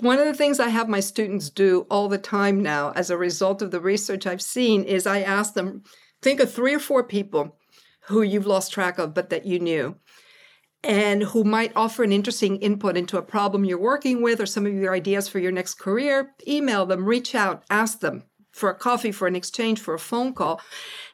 One 0.00 0.18
of 0.18 0.24
the 0.24 0.34
things 0.34 0.58
I 0.58 0.68
have 0.68 0.88
my 0.88 1.00
students 1.00 1.50
do 1.50 1.86
all 1.90 2.08
the 2.08 2.16
time 2.16 2.62
now, 2.62 2.92
as 2.92 3.10
a 3.10 3.18
result 3.18 3.60
of 3.60 3.70
the 3.70 3.80
research 3.80 4.26
I've 4.26 4.40
seen, 4.40 4.82
is 4.84 5.06
I 5.06 5.20
ask 5.20 5.52
them 5.52 5.82
think 6.22 6.40
of 6.40 6.50
three 6.50 6.74
or 6.74 6.78
four 6.78 7.04
people 7.04 7.58
who 8.04 8.22
you've 8.22 8.46
lost 8.46 8.72
track 8.72 8.98
of, 8.98 9.12
but 9.12 9.28
that 9.28 9.44
you 9.44 9.58
knew, 9.58 9.96
and 10.82 11.22
who 11.22 11.44
might 11.44 11.76
offer 11.76 12.02
an 12.02 12.12
interesting 12.12 12.56
input 12.56 12.96
into 12.96 13.18
a 13.18 13.22
problem 13.22 13.66
you're 13.66 13.78
working 13.78 14.22
with 14.22 14.40
or 14.40 14.46
some 14.46 14.64
of 14.64 14.72
your 14.72 14.94
ideas 14.94 15.28
for 15.28 15.38
your 15.38 15.52
next 15.52 15.74
career. 15.74 16.32
Email 16.48 16.86
them, 16.86 17.04
reach 17.04 17.34
out, 17.34 17.62
ask 17.68 18.00
them 18.00 18.24
for 18.52 18.70
a 18.70 18.74
coffee, 18.74 19.12
for 19.12 19.28
an 19.28 19.36
exchange, 19.36 19.80
for 19.80 19.92
a 19.92 19.98
phone 19.98 20.32
call. 20.32 20.62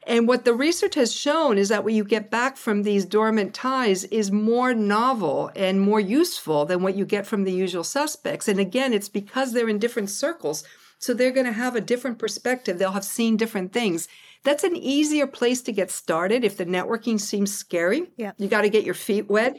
And 0.07 0.29
what 0.29 0.45
the 0.45 0.55
research 0.55 0.95
has 0.95 1.13
shown 1.13 1.59
is 1.59 1.69
that 1.69 1.83
what 1.83 1.93
you 1.93 2.05
get 2.05 2.31
back 2.31 2.57
from 2.57 2.85
these 2.85 3.05
dormant 3.05 3.55
ties 3.55 4.05
is 4.05 4.31
more 4.31 4.73
novel 4.73 5.51
and 5.57 5.81
more 5.81 5.99
useful 5.99 6.65
than 6.65 6.83
what 6.83 6.95
you 6.95 7.05
get 7.05 7.27
from 7.27 7.43
the 7.43 7.53
usual 7.53 7.83
suspects. 7.83 8.47
And 8.47 8.61
again, 8.61 8.93
it's 8.93 9.09
because 9.09 9.53
they're 9.53 9.69
in 9.69 9.81
different 9.81 10.11
circles. 10.11 10.63
So 10.99 11.13
they're 11.13 11.33
going 11.33 11.47
to 11.47 11.53
have 11.53 11.75
a 11.75 11.81
different 11.81 12.19
perspective. 12.21 12.79
They'll 12.79 12.93
have 12.93 13.05
seen 13.05 13.37
different 13.37 13.73
things. 13.73 14.07
That's 14.45 14.63
an 14.63 14.77
easier 14.77 15.27
place 15.27 15.61
to 15.63 15.73
get 15.73 15.91
started 15.91 16.45
if 16.45 16.57
the 16.57 16.67
networking 16.67 17.21
seems 17.21 17.55
scary. 17.55 18.07
Yeah. 18.17 18.33
You 18.39 18.47
got 18.47 18.63
to 18.63 18.71
get 18.71 18.85
your 18.85 18.95
feet 18.95 19.29
wet. 19.29 19.59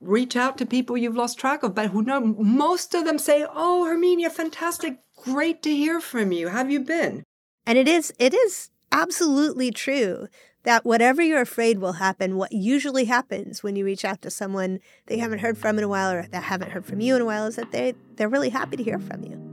Reach 0.00 0.36
out 0.36 0.58
to 0.58 0.66
people 0.66 0.96
you've 0.96 1.16
lost 1.16 1.38
track 1.38 1.62
of, 1.62 1.74
but 1.74 1.90
who 1.90 2.02
know 2.02 2.20
most 2.20 2.94
of 2.94 3.04
them 3.04 3.18
say, 3.18 3.44
"Oh, 3.48 3.84
Herminia, 3.84 4.30
fantastic. 4.30 4.98
Great 5.16 5.62
to 5.62 5.74
hear 5.74 6.00
from 6.00 6.30
you. 6.30 6.48
How 6.48 6.58
have 6.58 6.70
you 6.70 6.80
been?" 6.80 7.24
And 7.66 7.76
it 7.78 7.88
is 7.88 8.12
it 8.18 8.32
is 8.32 8.70
absolutely 8.92 9.70
true 9.70 10.28
that 10.64 10.84
whatever 10.84 11.22
you're 11.22 11.40
afraid 11.40 11.78
will 11.78 11.94
happen, 11.94 12.36
what 12.36 12.52
usually 12.52 13.04
happens 13.04 13.62
when 13.62 13.76
you 13.76 13.84
reach 13.84 14.04
out 14.04 14.20
to 14.22 14.30
someone 14.30 14.80
that 15.06 15.14
you 15.16 15.20
haven't 15.20 15.38
heard 15.38 15.56
from 15.56 15.78
in 15.78 15.84
a 15.84 15.88
while 15.88 16.12
or 16.12 16.26
that 16.30 16.42
haven't 16.42 16.72
heard 16.72 16.84
from 16.84 17.00
you 17.00 17.16
in 17.16 17.22
a 17.22 17.24
while 17.24 17.46
is 17.46 17.56
that 17.56 17.70
they 17.70 17.94
they're 18.16 18.28
really 18.28 18.50
happy 18.50 18.76
to 18.76 18.82
hear 18.82 18.98
from 18.98 19.22
you. 19.22 19.48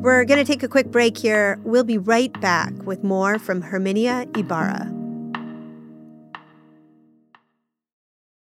We're 0.00 0.24
going 0.24 0.38
to 0.38 0.50
take 0.50 0.62
a 0.62 0.68
quick 0.68 0.90
break 0.90 1.18
here. 1.18 1.58
We'll 1.62 1.84
be 1.84 1.98
right 1.98 2.32
back 2.40 2.72
with 2.86 3.04
more 3.04 3.38
from 3.38 3.62
Herminia 3.62 4.34
Ibarra. 4.34 4.90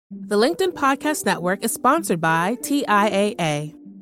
The 0.10 0.36
LinkedIn 0.36 0.74
Podcast 0.74 1.25
Network 1.25 1.63
is 1.63 1.72
sponsored 1.72 2.20
by 2.20 2.55
TIAA. 2.62 3.83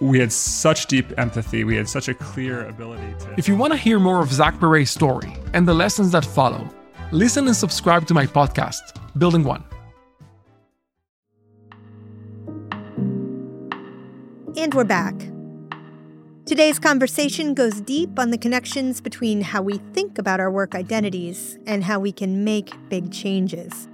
we 0.00 0.18
had 0.18 0.32
such 0.32 0.86
deep 0.86 1.12
empathy. 1.18 1.64
We 1.64 1.76
had 1.76 1.88
such 1.88 2.08
a 2.08 2.14
clear 2.14 2.66
ability 2.66 3.14
to. 3.20 3.34
If 3.36 3.46
you 3.46 3.56
want 3.56 3.72
to 3.72 3.76
hear 3.76 3.98
more 3.98 4.20
of 4.22 4.32
Zach 4.32 4.58
Perret's 4.58 4.90
story 4.90 5.32
and 5.52 5.68
the 5.68 5.74
lessons 5.74 6.12
that 6.12 6.24
follow, 6.24 6.68
listen 7.12 7.46
and 7.46 7.56
subscribe 7.56 8.06
to 8.06 8.14
my 8.14 8.26
podcast, 8.26 8.80
Building 9.18 9.44
One. 9.44 9.62
And 14.56 14.74
we're 14.74 14.84
back. 14.84 15.14
Today's 16.46 16.78
conversation 16.78 17.54
goes 17.54 17.80
deep 17.80 18.18
on 18.18 18.30
the 18.30 18.38
connections 18.38 19.00
between 19.00 19.42
how 19.42 19.62
we 19.62 19.78
think 19.92 20.18
about 20.18 20.40
our 20.40 20.50
work 20.50 20.74
identities 20.74 21.58
and 21.66 21.84
how 21.84 22.00
we 22.00 22.10
can 22.10 22.42
make 22.42 22.72
big 22.88 23.12
changes. 23.12 23.86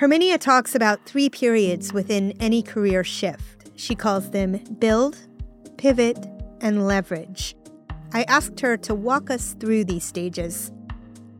Herminia 0.00 0.38
talks 0.38 0.74
about 0.74 1.04
three 1.04 1.28
periods 1.28 1.92
within 1.92 2.32
any 2.40 2.62
career 2.62 3.04
shift. 3.04 3.57
She 3.78 3.94
calls 3.94 4.30
them 4.30 4.58
build, 4.80 5.16
pivot, 5.76 6.18
and 6.60 6.88
leverage. 6.88 7.54
I 8.12 8.24
asked 8.24 8.58
her 8.58 8.76
to 8.78 8.92
walk 8.92 9.30
us 9.30 9.54
through 9.60 9.84
these 9.84 10.02
stages. 10.02 10.72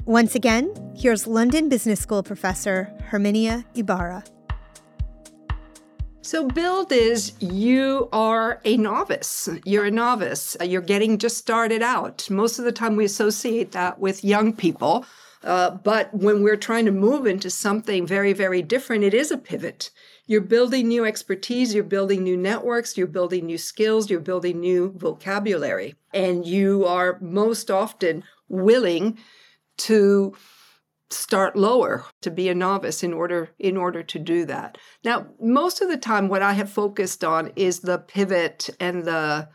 Once 0.04 0.37
again, 0.37 0.73
here's 0.97 1.26
London 1.26 1.68
Business 1.68 1.99
School 1.99 2.23
professor 2.23 2.92
Herminia 3.11 3.64
Ibarra. 3.75 4.23
So, 6.21 6.47
build 6.47 6.92
is 6.92 7.33
you 7.40 8.09
are 8.12 8.61
a 8.64 8.76
novice. 8.76 9.49
You're 9.64 9.87
a 9.87 9.90
novice. 9.90 10.57
You're 10.62 10.80
getting 10.80 11.18
just 11.18 11.38
started 11.38 11.83
out. 11.83 12.30
Most 12.30 12.61
of 12.61 12.64
the 12.64 12.73
time, 12.73 12.95
we 12.95 13.04
associate 13.04 13.73
that 13.73 13.99
with 13.99 14.23
young 14.23 14.52
people. 14.52 15.04
Uh, 15.42 15.71
but 15.71 16.12
when 16.14 16.45
we're 16.45 16.57
trying 16.57 16.85
to 16.85 16.92
move 16.92 17.26
into 17.26 17.50
something 17.50 18.07
very, 18.07 18.33
very 18.33 18.62
different, 18.62 19.02
it 19.02 19.14
is 19.14 19.33
a 19.33 19.38
pivot. 19.38 19.90
You're 20.28 20.42
building 20.42 20.88
new 20.88 21.06
expertise, 21.06 21.75
you're 21.75 21.82
building 21.82 22.23
new 22.23 22.37
networks, 22.37 22.99
you're 22.99 23.06
building 23.06 23.47
new 23.47 23.56
skills, 23.56 24.11
you're 24.11 24.20
building 24.20 24.61
new 24.61 24.92
vocabulary. 24.92 25.94
And 26.12 26.47
you 26.47 26.85
are 26.85 27.18
most 27.20 27.70
often 27.70 28.23
willing 28.49 29.18
to 29.78 30.35
start 31.11 31.56
lower 31.56 32.04
to 32.20 32.30
be 32.30 32.50
a 32.50 32.54
novice 32.54 33.02
in 33.02 33.14
order 33.14 33.49
in 33.58 33.78
order 33.78 34.02
to 34.02 34.18
do 34.18 34.44
that 34.44 34.76
now 35.04 35.26
most 35.40 35.80
of 35.80 35.88
the 35.88 35.97
time 35.97 36.28
what 36.28 36.42
i 36.42 36.52
have 36.52 36.68
focused 36.70 37.25
on 37.25 37.50
is 37.56 37.80
the 37.80 37.97
pivot 37.97 38.68
and 38.78 39.04
the 39.04 39.49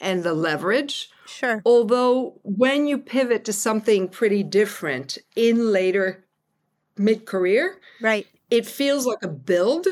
and 0.00 0.22
the 0.24 0.32
leverage 0.32 1.10
Sure. 1.26 1.60
although 1.66 2.40
when 2.42 2.86
you 2.86 2.96
pivot 2.96 3.44
to 3.44 3.52
something 3.52 4.08
pretty 4.08 4.42
different 4.42 5.18
in 5.36 5.70
later 5.72 6.24
mid-career 6.96 7.78
Right. 8.00 8.26
it 8.50 8.64
feels 8.64 9.04
like 9.06 9.22
a 9.22 9.28
build 9.28 9.86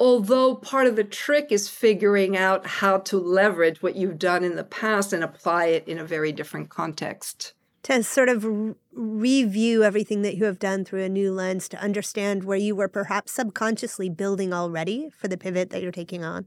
although 0.00 0.54
part 0.54 0.86
of 0.86 0.96
the 0.96 1.04
trick 1.04 1.52
is 1.52 1.68
figuring 1.68 2.36
out 2.36 2.66
how 2.66 2.96
to 2.98 3.18
leverage 3.18 3.82
what 3.82 3.94
you've 3.94 4.18
done 4.18 4.42
in 4.42 4.56
the 4.56 4.64
past 4.64 5.12
and 5.12 5.22
apply 5.22 5.66
it 5.66 5.86
in 5.86 5.98
a 5.98 6.04
very 6.04 6.32
different 6.32 6.70
context 6.70 7.52
To 7.84 8.02
sort 8.02 8.28
of 8.28 8.44
r- 8.44 8.74
review 8.92 9.84
everything 9.84 10.22
that 10.22 10.36
you 10.36 10.44
have 10.46 10.58
done 10.58 10.84
through 10.84 11.04
a 11.04 11.08
new 11.08 11.32
lens 11.32 11.68
to 11.68 11.80
understand 11.80 12.44
where 12.44 12.58
you 12.58 12.74
were 12.74 12.88
perhaps 12.88 13.32
subconsciously 13.32 14.08
building 14.08 14.52
already 14.52 15.10
for 15.10 15.28
the 15.28 15.38
pivot 15.38 15.70
that 15.70 15.82
you're 15.82 15.92
taking 15.92 16.24
on. 16.24 16.46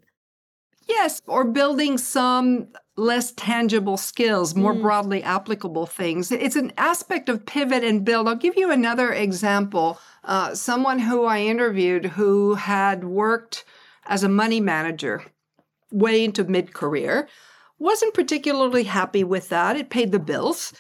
Yes, 0.88 1.22
or 1.28 1.46
building 1.46 1.98
some 1.98 2.68
less 2.96 3.32
tangible 3.32 3.98
skills, 3.98 4.56
more 4.56 4.74
broadly 4.74 5.24
applicable 5.24 5.88
things. 5.88 6.32
It's 6.32 6.56
an 6.56 6.72
aspect 6.78 7.28
of 7.28 7.46
pivot 7.46 7.84
and 7.84 8.06
build. 8.06 8.28
I'll 8.28 8.36
give 8.36 8.56
you 8.56 8.72
another 8.72 9.12
example. 9.12 10.00
Uh, 10.24 10.54
someone 10.54 11.00
who 11.00 11.26
I 11.26 11.40
interviewed 11.40 12.06
who 12.06 12.54
had 12.56 13.04
worked 13.04 13.66
as 14.06 14.24
a 14.24 14.30
money 14.30 14.60
manager 14.60 15.24
way 15.92 16.24
into 16.24 16.44
mid 16.44 16.74
career. 16.74 17.28
Wasn't 17.80 18.14
particularly 18.14 18.84
happy 18.84 19.24
with 19.24 19.50
that. 19.50 19.76
It 19.76 19.90
paid 19.90 20.12
the 20.12 20.20
bills. 20.20 20.74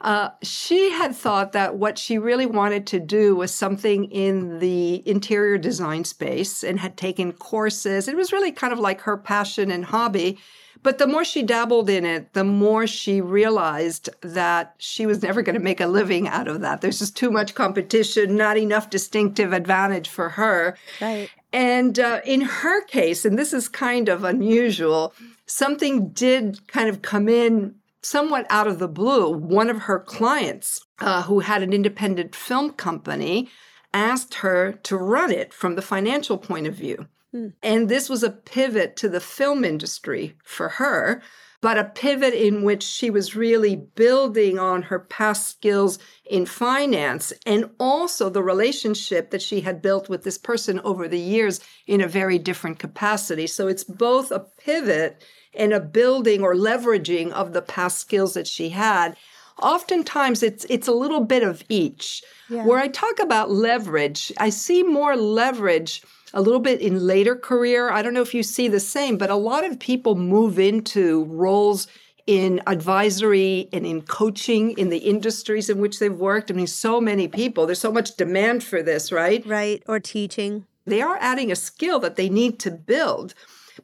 Uh, 0.00 0.30
she 0.42 0.90
had 0.90 1.14
thought 1.14 1.52
that 1.52 1.76
what 1.76 1.96
she 1.96 2.18
really 2.18 2.44
wanted 2.44 2.86
to 2.88 3.00
do 3.00 3.36
was 3.36 3.54
something 3.54 4.04
in 4.06 4.58
the 4.58 5.08
interior 5.08 5.56
design 5.56 6.04
space 6.04 6.62
and 6.62 6.78
had 6.80 6.96
taken 6.96 7.32
courses. 7.32 8.08
It 8.08 8.16
was 8.16 8.32
really 8.32 8.52
kind 8.52 8.72
of 8.72 8.78
like 8.78 9.00
her 9.02 9.16
passion 9.16 9.70
and 9.70 9.84
hobby. 9.84 10.38
But 10.82 10.98
the 10.98 11.06
more 11.06 11.24
she 11.24 11.42
dabbled 11.42 11.90
in 11.90 12.04
it, 12.04 12.32
the 12.32 12.44
more 12.44 12.86
she 12.86 13.20
realized 13.20 14.08
that 14.22 14.74
she 14.78 15.04
was 15.04 15.22
never 15.22 15.42
going 15.42 15.54
to 15.54 15.62
make 15.62 15.80
a 15.80 15.86
living 15.86 16.26
out 16.26 16.48
of 16.48 16.60
that. 16.60 16.80
There's 16.80 16.98
just 16.98 17.16
too 17.16 17.30
much 17.30 17.54
competition, 17.54 18.36
not 18.36 18.56
enough 18.56 18.88
distinctive 18.88 19.52
advantage 19.52 20.08
for 20.08 20.30
her. 20.30 20.76
Right. 21.00 21.28
And 21.52 21.98
uh, 21.98 22.20
in 22.24 22.40
her 22.40 22.82
case, 22.84 23.24
and 23.24 23.38
this 23.38 23.52
is 23.52 23.68
kind 23.68 24.08
of 24.08 24.24
unusual, 24.24 25.12
something 25.46 26.10
did 26.10 26.66
kind 26.68 26.88
of 26.88 27.02
come 27.02 27.28
in 27.28 27.74
somewhat 28.02 28.46
out 28.48 28.66
of 28.66 28.78
the 28.78 28.88
blue. 28.88 29.30
One 29.30 29.68
of 29.68 29.82
her 29.82 29.98
clients, 29.98 30.80
uh, 31.00 31.24
who 31.24 31.40
had 31.40 31.62
an 31.62 31.72
independent 31.72 32.34
film 32.34 32.72
company, 32.72 33.50
asked 33.92 34.34
her 34.34 34.72
to 34.84 34.96
run 34.96 35.30
it 35.30 35.52
from 35.52 35.74
the 35.74 35.82
financial 35.82 36.38
point 36.38 36.66
of 36.66 36.74
view. 36.74 37.06
Hmm. 37.32 37.48
And 37.62 37.88
this 37.88 38.08
was 38.08 38.22
a 38.22 38.30
pivot 38.30 38.96
to 38.96 39.08
the 39.08 39.20
film 39.20 39.64
industry 39.64 40.36
for 40.42 40.68
her, 40.68 41.22
but 41.60 41.78
a 41.78 41.84
pivot 41.84 42.34
in 42.34 42.62
which 42.62 42.82
she 42.82 43.10
was 43.10 43.36
really 43.36 43.76
building 43.76 44.58
on 44.58 44.82
her 44.82 44.98
past 44.98 45.48
skills 45.48 45.98
in 46.24 46.46
finance 46.46 47.32
and 47.44 47.68
also 47.78 48.30
the 48.30 48.42
relationship 48.42 49.30
that 49.30 49.42
she 49.42 49.60
had 49.60 49.82
built 49.82 50.08
with 50.08 50.24
this 50.24 50.38
person 50.38 50.80
over 50.80 51.06
the 51.06 51.18
years 51.18 51.60
in 51.86 52.00
a 52.00 52.08
very 52.08 52.38
different 52.38 52.78
capacity. 52.78 53.46
So 53.46 53.68
it's 53.68 53.84
both 53.84 54.30
a 54.30 54.40
pivot 54.40 55.22
and 55.54 55.72
a 55.72 55.80
building 55.80 56.42
or 56.42 56.54
leveraging 56.54 57.30
of 57.32 57.52
the 57.52 57.62
past 57.62 57.98
skills 57.98 58.34
that 58.34 58.46
she 58.46 58.70
had. 58.70 59.16
Oftentimes 59.60 60.42
it's 60.42 60.64
it's 60.70 60.88
a 60.88 60.92
little 60.92 61.24
bit 61.24 61.42
of 61.42 61.62
each. 61.68 62.22
Yeah. 62.48 62.64
Where 62.64 62.78
I 62.78 62.88
talk 62.88 63.20
about 63.20 63.50
leverage, 63.50 64.32
I 64.38 64.48
see 64.48 64.82
more 64.82 65.16
leverage 65.16 66.02
a 66.32 66.40
little 66.40 66.60
bit 66.60 66.80
in 66.80 67.06
later 67.06 67.34
career. 67.36 67.90
I 67.90 68.02
don't 68.02 68.14
know 68.14 68.22
if 68.22 68.34
you 68.34 68.42
see 68.42 68.68
the 68.68 68.80
same, 68.80 69.16
but 69.16 69.30
a 69.30 69.36
lot 69.36 69.64
of 69.64 69.78
people 69.78 70.14
move 70.14 70.58
into 70.58 71.24
roles 71.24 71.86
in 72.26 72.60
advisory 72.66 73.68
and 73.72 73.84
in 73.84 74.02
coaching 74.02 74.72
in 74.78 74.90
the 74.90 74.98
industries 74.98 75.68
in 75.68 75.78
which 75.78 75.98
they've 75.98 76.14
worked. 76.14 76.50
I 76.50 76.54
mean, 76.54 76.66
so 76.66 77.00
many 77.00 77.26
people, 77.26 77.66
there's 77.66 77.80
so 77.80 77.92
much 77.92 78.16
demand 78.16 78.62
for 78.62 78.82
this, 78.82 79.10
right? 79.10 79.44
Right. 79.46 79.82
Or 79.88 79.98
teaching. 79.98 80.66
They 80.86 81.02
are 81.02 81.18
adding 81.20 81.50
a 81.50 81.56
skill 81.56 81.98
that 82.00 82.16
they 82.16 82.28
need 82.28 82.58
to 82.60 82.70
build, 82.70 83.34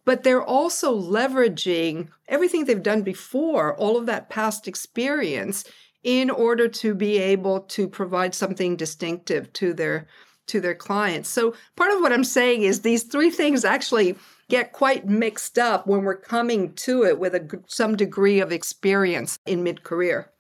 but 0.04 0.22
they're 0.22 0.44
also 0.44 0.96
leveraging 0.96 2.08
everything 2.28 2.64
they've 2.64 2.82
done 2.82 3.02
before, 3.02 3.74
all 3.76 3.96
of 3.96 4.06
that 4.06 4.30
past 4.30 4.68
experience, 4.68 5.64
in 6.04 6.30
order 6.30 6.68
to 6.68 6.94
be 6.94 7.18
able 7.18 7.60
to 7.60 7.88
provide 7.88 8.34
something 8.34 8.76
distinctive 8.76 9.52
to 9.54 9.72
their 9.72 10.06
to 10.46 10.60
their 10.60 10.74
clients. 10.74 11.28
So 11.28 11.54
part 11.76 11.92
of 11.92 12.00
what 12.00 12.12
I'm 12.12 12.24
saying 12.24 12.62
is 12.62 12.80
these 12.80 13.02
three 13.02 13.30
things 13.30 13.64
actually 13.64 14.16
get 14.48 14.72
quite 14.72 15.06
mixed 15.06 15.58
up 15.58 15.86
when 15.86 16.04
we're 16.04 16.16
coming 16.16 16.72
to 16.74 17.04
it 17.04 17.18
with 17.18 17.34
a, 17.34 17.60
some 17.66 17.96
degree 17.96 18.40
of 18.40 18.52
experience 18.52 19.38
in 19.44 19.62
mid-career. 19.62 20.30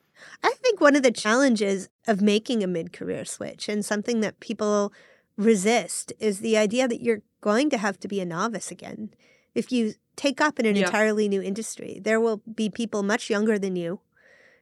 I 0.42 0.52
think 0.62 0.80
one 0.80 0.94
of 0.96 1.02
the 1.02 1.10
challenges 1.10 1.88
of 2.06 2.22
making 2.22 2.62
a 2.62 2.68
mid 2.68 2.92
career 2.92 3.24
switch 3.24 3.68
and 3.68 3.84
something 3.84 4.20
that 4.20 4.40
people 4.40 4.92
resist 5.36 6.12
is 6.18 6.40
the 6.40 6.56
idea 6.56 6.88
that 6.88 7.02
you're 7.02 7.22
going 7.40 7.68
to 7.70 7.78
have 7.78 7.98
to 8.00 8.08
be 8.08 8.20
a 8.20 8.24
novice 8.24 8.70
again. 8.70 9.10
If 9.54 9.72
you 9.72 9.94
take 10.16 10.40
up 10.40 10.58
in 10.58 10.66
an 10.66 10.76
Yeah. 10.76 10.86
entirely 10.86 11.28
new 11.28 11.42
industry, 11.42 12.00
there 12.02 12.20
will 12.20 12.42
be 12.52 12.70
people 12.70 13.02
much 13.02 13.28
younger 13.28 13.58
than 13.58 13.76
you 13.76 14.00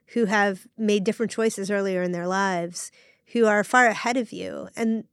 who 0.08 0.24
have 0.26 0.66
made 0.76 1.04
different 1.04 1.32
choices 1.32 1.70
earlier 1.70 2.02
in 2.02 2.12
their 2.12 2.26
lives 2.26 2.90
who 3.32 3.46
are 3.46 3.64
far 3.64 3.86
ahead 3.86 4.16
of 4.16 4.32
you. 4.32 4.68
And 4.76 5.04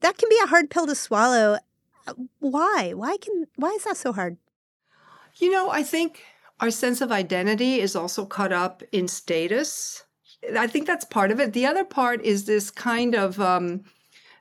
that 0.00 0.18
can 0.18 0.28
be 0.28 0.40
a 0.42 0.48
hard 0.48 0.70
pill 0.70 0.86
to 0.86 0.94
swallow. 0.94 1.58
Uh, 2.06 2.14
Why? 2.38 2.92
Why 2.94 3.16
can 3.16 3.46
why 3.56 3.70
is 3.70 3.84
that 3.84 3.96
so 3.96 4.12
hard? 4.12 4.36
You 5.36 5.50
know, 5.50 5.70
I 5.70 5.82
think 5.82 6.22
our 6.60 6.70
sense 6.70 7.00
of 7.00 7.12
identity 7.12 7.80
is 7.80 7.96
also 7.96 8.24
caught 8.26 8.52
up 8.52 8.82
in 8.92 9.08
status. 9.08 10.04
I 10.56 10.66
think 10.66 10.86
that's 10.86 11.04
part 11.04 11.30
of 11.30 11.40
it. 11.40 11.52
The 11.52 11.66
other 11.66 11.84
part 11.84 12.22
is 12.22 12.44
this 12.44 12.70
kind 12.70 13.14
of 13.14 13.40
um, 13.40 13.84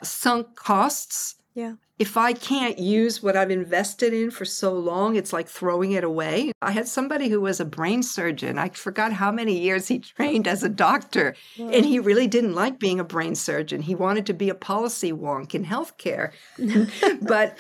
sunk 0.03 0.55
costs. 0.55 1.35
Yeah. 1.53 1.75
If 1.99 2.15
I 2.15 2.31
can't 2.31 2.79
use 2.79 3.21
what 3.21 3.35
I've 3.35 3.51
invested 3.51 4.13
in 4.13 4.31
for 4.31 4.45
so 4.45 4.73
long, 4.73 5.17
it's 5.17 5.33
like 5.33 5.49
throwing 5.49 5.91
it 5.91 6.05
away. 6.05 6.53
I 6.61 6.71
had 6.71 6.87
somebody 6.87 7.27
who 7.27 7.41
was 7.41 7.59
a 7.59 7.65
brain 7.65 8.03
surgeon. 8.03 8.57
I 8.57 8.69
forgot 8.69 9.11
how 9.11 9.31
many 9.33 9.59
years 9.59 9.89
he 9.89 9.99
trained 10.17 10.47
as 10.47 10.63
a 10.63 10.69
doctor, 10.69 11.35
and 11.57 11.85
he 11.85 11.99
really 11.99 12.27
didn't 12.27 12.55
like 12.55 12.79
being 12.79 13.01
a 13.01 13.03
brain 13.03 13.35
surgeon. 13.35 13.81
He 13.81 13.95
wanted 13.95 14.25
to 14.27 14.33
be 14.33 14.49
a 14.49 14.55
policy 14.55 15.11
wonk 15.11 15.53
in 15.53 15.65
healthcare. 15.65 16.31
but 17.21 17.59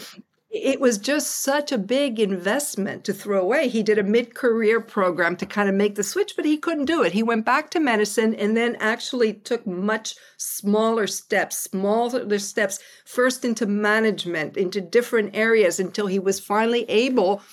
it 0.51 0.79
was 0.79 0.97
just 0.97 1.43
such 1.43 1.71
a 1.71 1.77
big 1.77 2.19
investment 2.19 3.03
to 3.03 3.13
throw 3.13 3.39
away. 3.39 3.69
He 3.69 3.83
did 3.83 3.99
a 3.99 4.03
mid 4.03 4.33
career 4.33 4.81
program 4.81 5.35
to 5.37 5.45
kind 5.45 5.69
of 5.69 5.75
make 5.75 5.93
the 5.93 6.03
switch, 6.03 6.33
but 6.35 6.45
he 6.45 6.57
couldn't 6.57 6.85
do 6.85 7.03
it. 7.03 7.11
He 7.11 7.21
went 7.21 7.45
back 7.45 7.69
to 7.71 7.79
medicine 7.79 8.33
and 8.33 8.57
then 8.57 8.75
actually 8.79 9.33
took 9.33 9.67
much 9.67 10.15
smaller 10.37 11.05
steps, 11.05 11.57
smaller 11.57 12.39
steps, 12.39 12.79
first 13.05 13.45
into 13.45 13.67
management, 13.67 14.57
into 14.57 14.81
different 14.81 15.35
areas 15.35 15.79
until 15.79 16.07
he 16.07 16.17
was 16.17 16.39
finally 16.39 16.83
able 16.89 17.43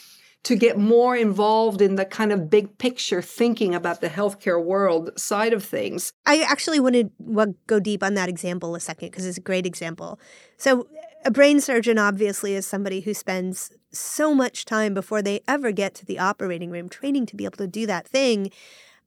to 0.44 0.54
get 0.54 0.78
more 0.78 1.16
involved 1.16 1.82
in 1.82 1.96
the 1.96 2.04
kind 2.04 2.32
of 2.32 2.48
big 2.48 2.78
picture 2.78 3.20
thinking 3.20 3.74
about 3.74 4.00
the 4.00 4.08
healthcare 4.08 4.62
world 4.62 5.10
side 5.18 5.52
of 5.52 5.64
things. 5.64 6.12
I 6.24 6.42
actually 6.42 6.78
want 6.78 6.94
to 6.94 7.54
go 7.66 7.80
deep 7.80 8.02
on 8.04 8.14
that 8.14 8.28
example 8.28 8.76
a 8.76 8.80
second 8.80 9.10
because 9.10 9.26
it's 9.26 9.38
a 9.38 9.40
great 9.40 9.66
example. 9.66 10.20
So, 10.56 10.86
a 11.26 11.30
brain 11.30 11.60
surgeon 11.60 11.98
obviously 11.98 12.54
is 12.54 12.64
somebody 12.64 13.00
who 13.00 13.12
spends 13.12 13.72
so 13.90 14.32
much 14.32 14.64
time 14.64 14.94
before 14.94 15.22
they 15.22 15.40
ever 15.48 15.72
get 15.72 15.92
to 15.96 16.06
the 16.06 16.20
operating 16.20 16.70
room 16.70 16.88
training 16.88 17.26
to 17.26 17.34
be 17.34 17.44
able 17.44 17.56
to 17.56 17.66
do 17.66 17.84
that 17.84 18.06
thing. 18.06 18.52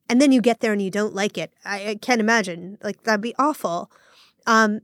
And 0.09 0.21
then 0.21 0.33
you 0.33 0.41
get 0.41 0.59
there 0.59 0.73
and 0.73 0.81
you 0.81 0.91
don't 0.91 1.15
like 1.15 1.37
it. 1.37 1.53
I, 1.63 1.91
I 1.91 1.95
can't 1.95 2.19
imagine. 2.19 2.77
Like, 2.83 3.03
that'd 3.03 3.21
be 3.21 3.35
awful. 3.39 3.89
Um, 4.45 4.81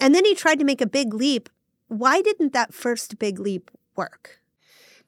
and 0.00 0.14
then 0.14 0.24
he 0.24 0.36
tried 0.36 0.60
to 0.60 0.64
make 0.64 0.80
a 0.80 0.86
big 0.86 1.12
leap. 1.12 1.48
Why 1.88 2.22
didn't 2.22 2.52
that 2.52 2.72
first 2.72 3.18
big 3.18 3.40
leap 3.40 3.72
work? 3.96 4.40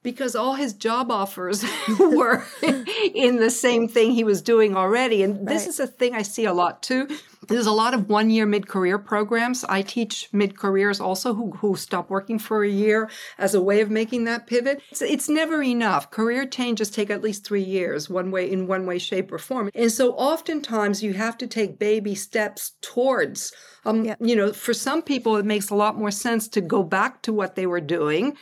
Because 0.03 0.35
all 0.35 0.53
his 0.53 0.73
job 0.73 1.11
offers 1.11 1.63
were 1.99 2.43
in 3.13 3.37
the 3.37 3.49
same 3.49 3.87
thing 3.87 4.11
he 4.11 4.23
was 4.23 4.41
doing 4.41 4.75
already. 4.75 5.23
And 5.23 5.47
this 5.47 5.63
Right. 5.63 5.69
is 5.69 5.79
a 5.79 5.87
thing 5.87 6.15
I 6.15 6.21
see 6.21 6.45
a 6.45 6.53
lot 6.53 6.81
too. 6.81 7.07
There's 7.47 7.65
a 7.65 7.71
lot 7.71 7.93
of 7.93 8.09
one 8.09 8.29
year 8.29 8.45
mid 8.45 8.67
career 8.67 8.97
programs. 8.99 9.63
I 9.65 9.81
teach 9.81 10.29
mid 10.31 10.57
careers 10.57 10.99
also 10.99 11.33
who, 11.33 11.51
who 11.51 11.75
stop 11.75 12.09
working 12.09 12.37
for 12.39 12.63
a 12.63 12.69
year 12.69 13.09
as 13.37 13.55
a 13.55 13.61
way 13.61 13.81
of 13.81 13.89
making 13.89 14.25
that 14.25 14.45
pivot. 14.47 14.81
It's, 14.91 15.01
it's 15.01 15.29
never 15.29 15.63
enough. 15.63 16.11
Career 16.11 16.45
changes 16.45 16.89
take 16.91 17.09
at 17.09 17.21
least 17.23 17.45
three 17.45 17.63
years, 17.63 18.09
one 18.09 18.29
way 18.31 18.49
in 18.49 18.67
one 18.67 18.85
way, 18.85 18.99
shape, 18.99 19.31
or 19.31 19.39
form. 19.39 19.71
And 19.73 19.91
so 19.91 20.11
oftentimes 20.13 21.01
you 21.01 21.13
have 21.13 21.37
to 21.39 21.47
take 21.47 21.79
baby 21.79 22.15
steps 22.15 22.73
towards 22.81 23.51
um, 23.85 24.13
you 24.19 24.35
know, 24.35 24.51
for 24.51 24.73
some 24.73 25.01
people, 25.01 25.37
it 25.37 25.45
makes 25.45 25.69
a 25.69 25.75
lot 25.75 25.97
more 25.97 26.11
sense 26.11 26.47
to 26.49 26.61
go 26.61 26.83
back 26.83 27.21
to 27.23 27.33
what 27.33 27.55
they 27.55 27.65
were 27.65 27.81
doing, 27.81 28.35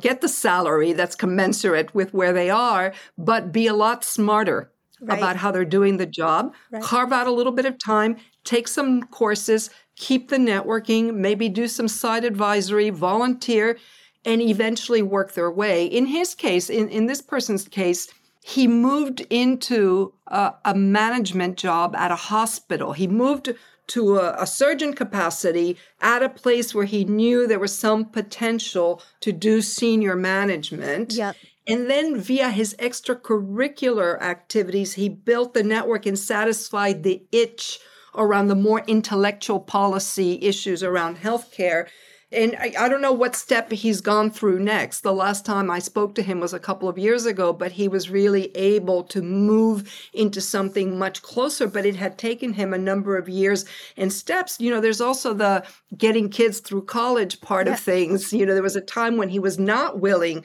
get 0.00 0.20
the 0.20 0.28
salary 0.28 0.92
that's 0.92 1.14
commensurate 1.14 1.94
with 1.94 2.12
where 2.12 2.32
they 2.32 2.50
are, 2.50 2.92
but 3.16 3.52
be 3.52 3.66
a 3.66 3.74
lot 3.74 4.04
smarter 4.04 4.70
Right. 4.98 5.18
about 5.18 5.36
how 5.36 5.50
they're 5.50 5.66
doing 5.66 5.98
the 5.98 6.06
job. 6.06 6.54
Right. 6.70 6.82
Carve 6.82 7.12
out 7.12 7.26
a 7.26 7.30
little 7.30 7.52
bit 7.52 7.66
of 7.66 7.76
time, 7.78 8.16
take 8.44 8.66
some 8.66 9.02
courses, 9.02 9.68
keep 9.94 10.30
the 10.30 10.38
networking, 10.38 11.14
maybe 11.16 11.50
do 11.50 11.68
some 11.68 11.86
side 11.86 12.24
advisory, 12.24 12.88
volunteer, 12.88 13.76
and 14.24 14.40
eventually 14.40 15.02
work 15.02 15.34
their 15.34 15.50
way. 15.50 15.84
In 15.84 16.06
his 16.06 16.34
case, 16.34 16.70
in, 16.70 16.88
in 16.88 17.04
this 17.04 17.20
person's 17.20 17.68
case, 17.68 18.08
he 18.42 18.66
moved 18.66 19.20
into 19.28 20.14
a, 20.28 20.54
a 20.64 20.74
management 20.74 21.58
job 21.58 21.94
at 21.94 22.10
a 22.10 22.16
hospital. 22.16 22.94
He 22.94 23.06
moved 23.06 23.52
to 23.88 24.18
a, 24.18 24.42
a 24.42 24.46
surgeon 24.46 24.92
capacity 24.92 25.76
at 26.00 26.22
a 26.22 26.28
place 26.28 26.74
where 26.74 26.84
he 26.84 27.04
knew 27.04 27.46
there 27.46 27.58
was 27.58 27.76
some 27.76 28.04
potential 28.04 29.02
to 29.20 29.32
do 29.32 29.62
senior 29.62 30.16
management. 30.16 31.12
Yep. 31.12 31.36
And 31.68 31.90
then 31.90 32.20
via 32.20 32.50
his 32.50 32.74
extracurricular 32.78 34.20
activities, 34.20 34.94
he 34.94 35.08
built 35.08 35.52
the 35.52 35.64
network 35.64 36.06
and 36.06 36.18
satisfied 36.18 37.02
the 37.02 37.22
itch 37.32 37.80
around 38.14 38.48
the 38.48 38.54
more 38.54 38.82
intellectual 38.86 39.60
policy 39.60 40.38
issues 40.42 40.82
around 40.82 41.18
healthcare. 41.18 41.88
And 42.32 42.56
I, 42.58 42.72
I 42.76 42.88
don't 42.88 43.02
know 43.02 43.12
what 43.12 43.36
step 43.36 43.70
he's 43.70 44.00
gone 44.00 44.30
through 44.30 44.58
next. 44.58 45.02
The 45.02 45.12
last 45.12 45.46
time 45.46 45.70
I 45.70 45.78
spoke 45.78 46.16
to 46.16 46.22
him 46.22 46.40
was 46.40 46.52
a 46.52 46.58
couple 46.58 46.88
of 46.88 46.98
years 46.98 47.24
ago, 47.24 47.52
but 47.52 47.72
he 47.72 47.86
was 47.86 48.10
really 48.10 48.54
able 48.56 49.04
to 49.04 49.22
move 49.22 49.88
into 50.12 50.40
something 50.40 50.98
much 50.98 51.22
closer. 51.22 51.68
But 51.68 51.86
it 51.86 51.94
had 51.94 52.18
taken 52.18 52.54
him 52.54 52.74
a 52.74 52.78
number 52.78 53.16
of 53.16 53.28
years 53.28 53.64
and 53.96 54.12
steps. 54.12 54.60
You 54.60 54.70
know, 54.70 54.80
there's 54.80 55.00
also 55.00 55.34
the 55.34 55.64
getting 55.96 56.28
kids 56.28 56.58
through 56.58 56.86
college 56.86 57.40
part 57.40 57.68
of 57.68 57.78
things. 57.78 58.32
You 58.32 58.44
know, 58.44 58.54
there 58.54 58.62
was 58.62 58.76
a 58.76 58.80
time 58.80 59.16
when 59.16 59.28
he 59.28 59.38
was 59.38 59.58
not 59.58 60.00
willing 60.00 60.44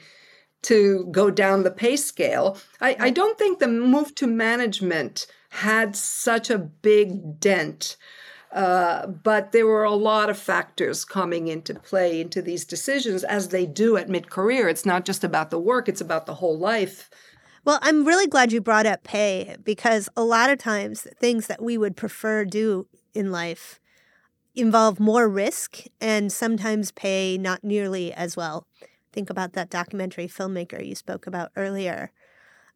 to 0.62 1.08
go 1.10 1.30
down 1.30 1.64
the 1.64 1.70
pay 1.72 1.96
scale. 1.96 2.56
I, 2.80 2.96
I 3.00 3.10
don't 3.10 3.36
think 3.36 3.58
the 3.58 3.66
move 3.66 4.14
to 4.16 4.28
management 4.28 5.26
had 5.50 5.96
such 5.96 6.48
a 6.48 6.58
big 6.58 7.40
dent. 7.40 7.96
Uh, 8.52 9.06
but 9.06 9.52
there 9.52 9.66
were 9.66 9.84
a 9.84 9.94
lot 9.94 10.28
of 10.28 10.38
factors 10.38 11.06
coming 11.06 11.48
into 11.48 11.74
play 11.74 12.20
into 12.20 12.42
these 12.42 12.66
decisions 12.66 13.24
as 13.24 13.48
they 13.48 13.64
do 13.64 13.96
at 13.96 14.10
mid 14.10 14.28
career. 14.28 14.68
It's 14.68 14.84
not 14.84 15.06
just 15.06 15.24
about 15.24 15.50
the 15.50 15.58
work, 15.58 15.88
it's 15.88 16.02
about 16.02 16.26
the 16.26 16.34
whole 16.34 16.58
life. 16.58 17.08
Well, 17.64 17.78
I'm 17.80 18.04
really 18.04 18.26
glad 18.26 18.52
you 18.52 18.60
brought 18.60 18.86
up 18.86 19.04
pay 19.04 19.56
because 19.64 20.08
a 20.16 20.24
lot 20.24 20.50
of 20.50 20.58
times 20.58 21.06
things 21.18 21.46
that 21.46 21.62
we 21.62 21.78
would 21.78 21.96
prefer 21.96 22.44
do 22.44 22.88
in 23.14 23.30
life 23.30 23.80
involve 24.54 25.00
more 25.00 25.28
risk 25.28 25.84
and 26.00 26.30
sometimes 26.30 26.92
pay 26.92 27.38
not 27.38 27.64
nearly 27.64 28.12
as 28.12 28.36
well. 28.36 28.66
Think 29.12 29.30
about 29.30 29.54
that 29.54 29.70
documentary 29.70 30.26
filmmaker 30.28 30.84
you 30.84 30.94
spoke 30.94 31.26
about 31.26 31.52
earlier. 31.56 32.10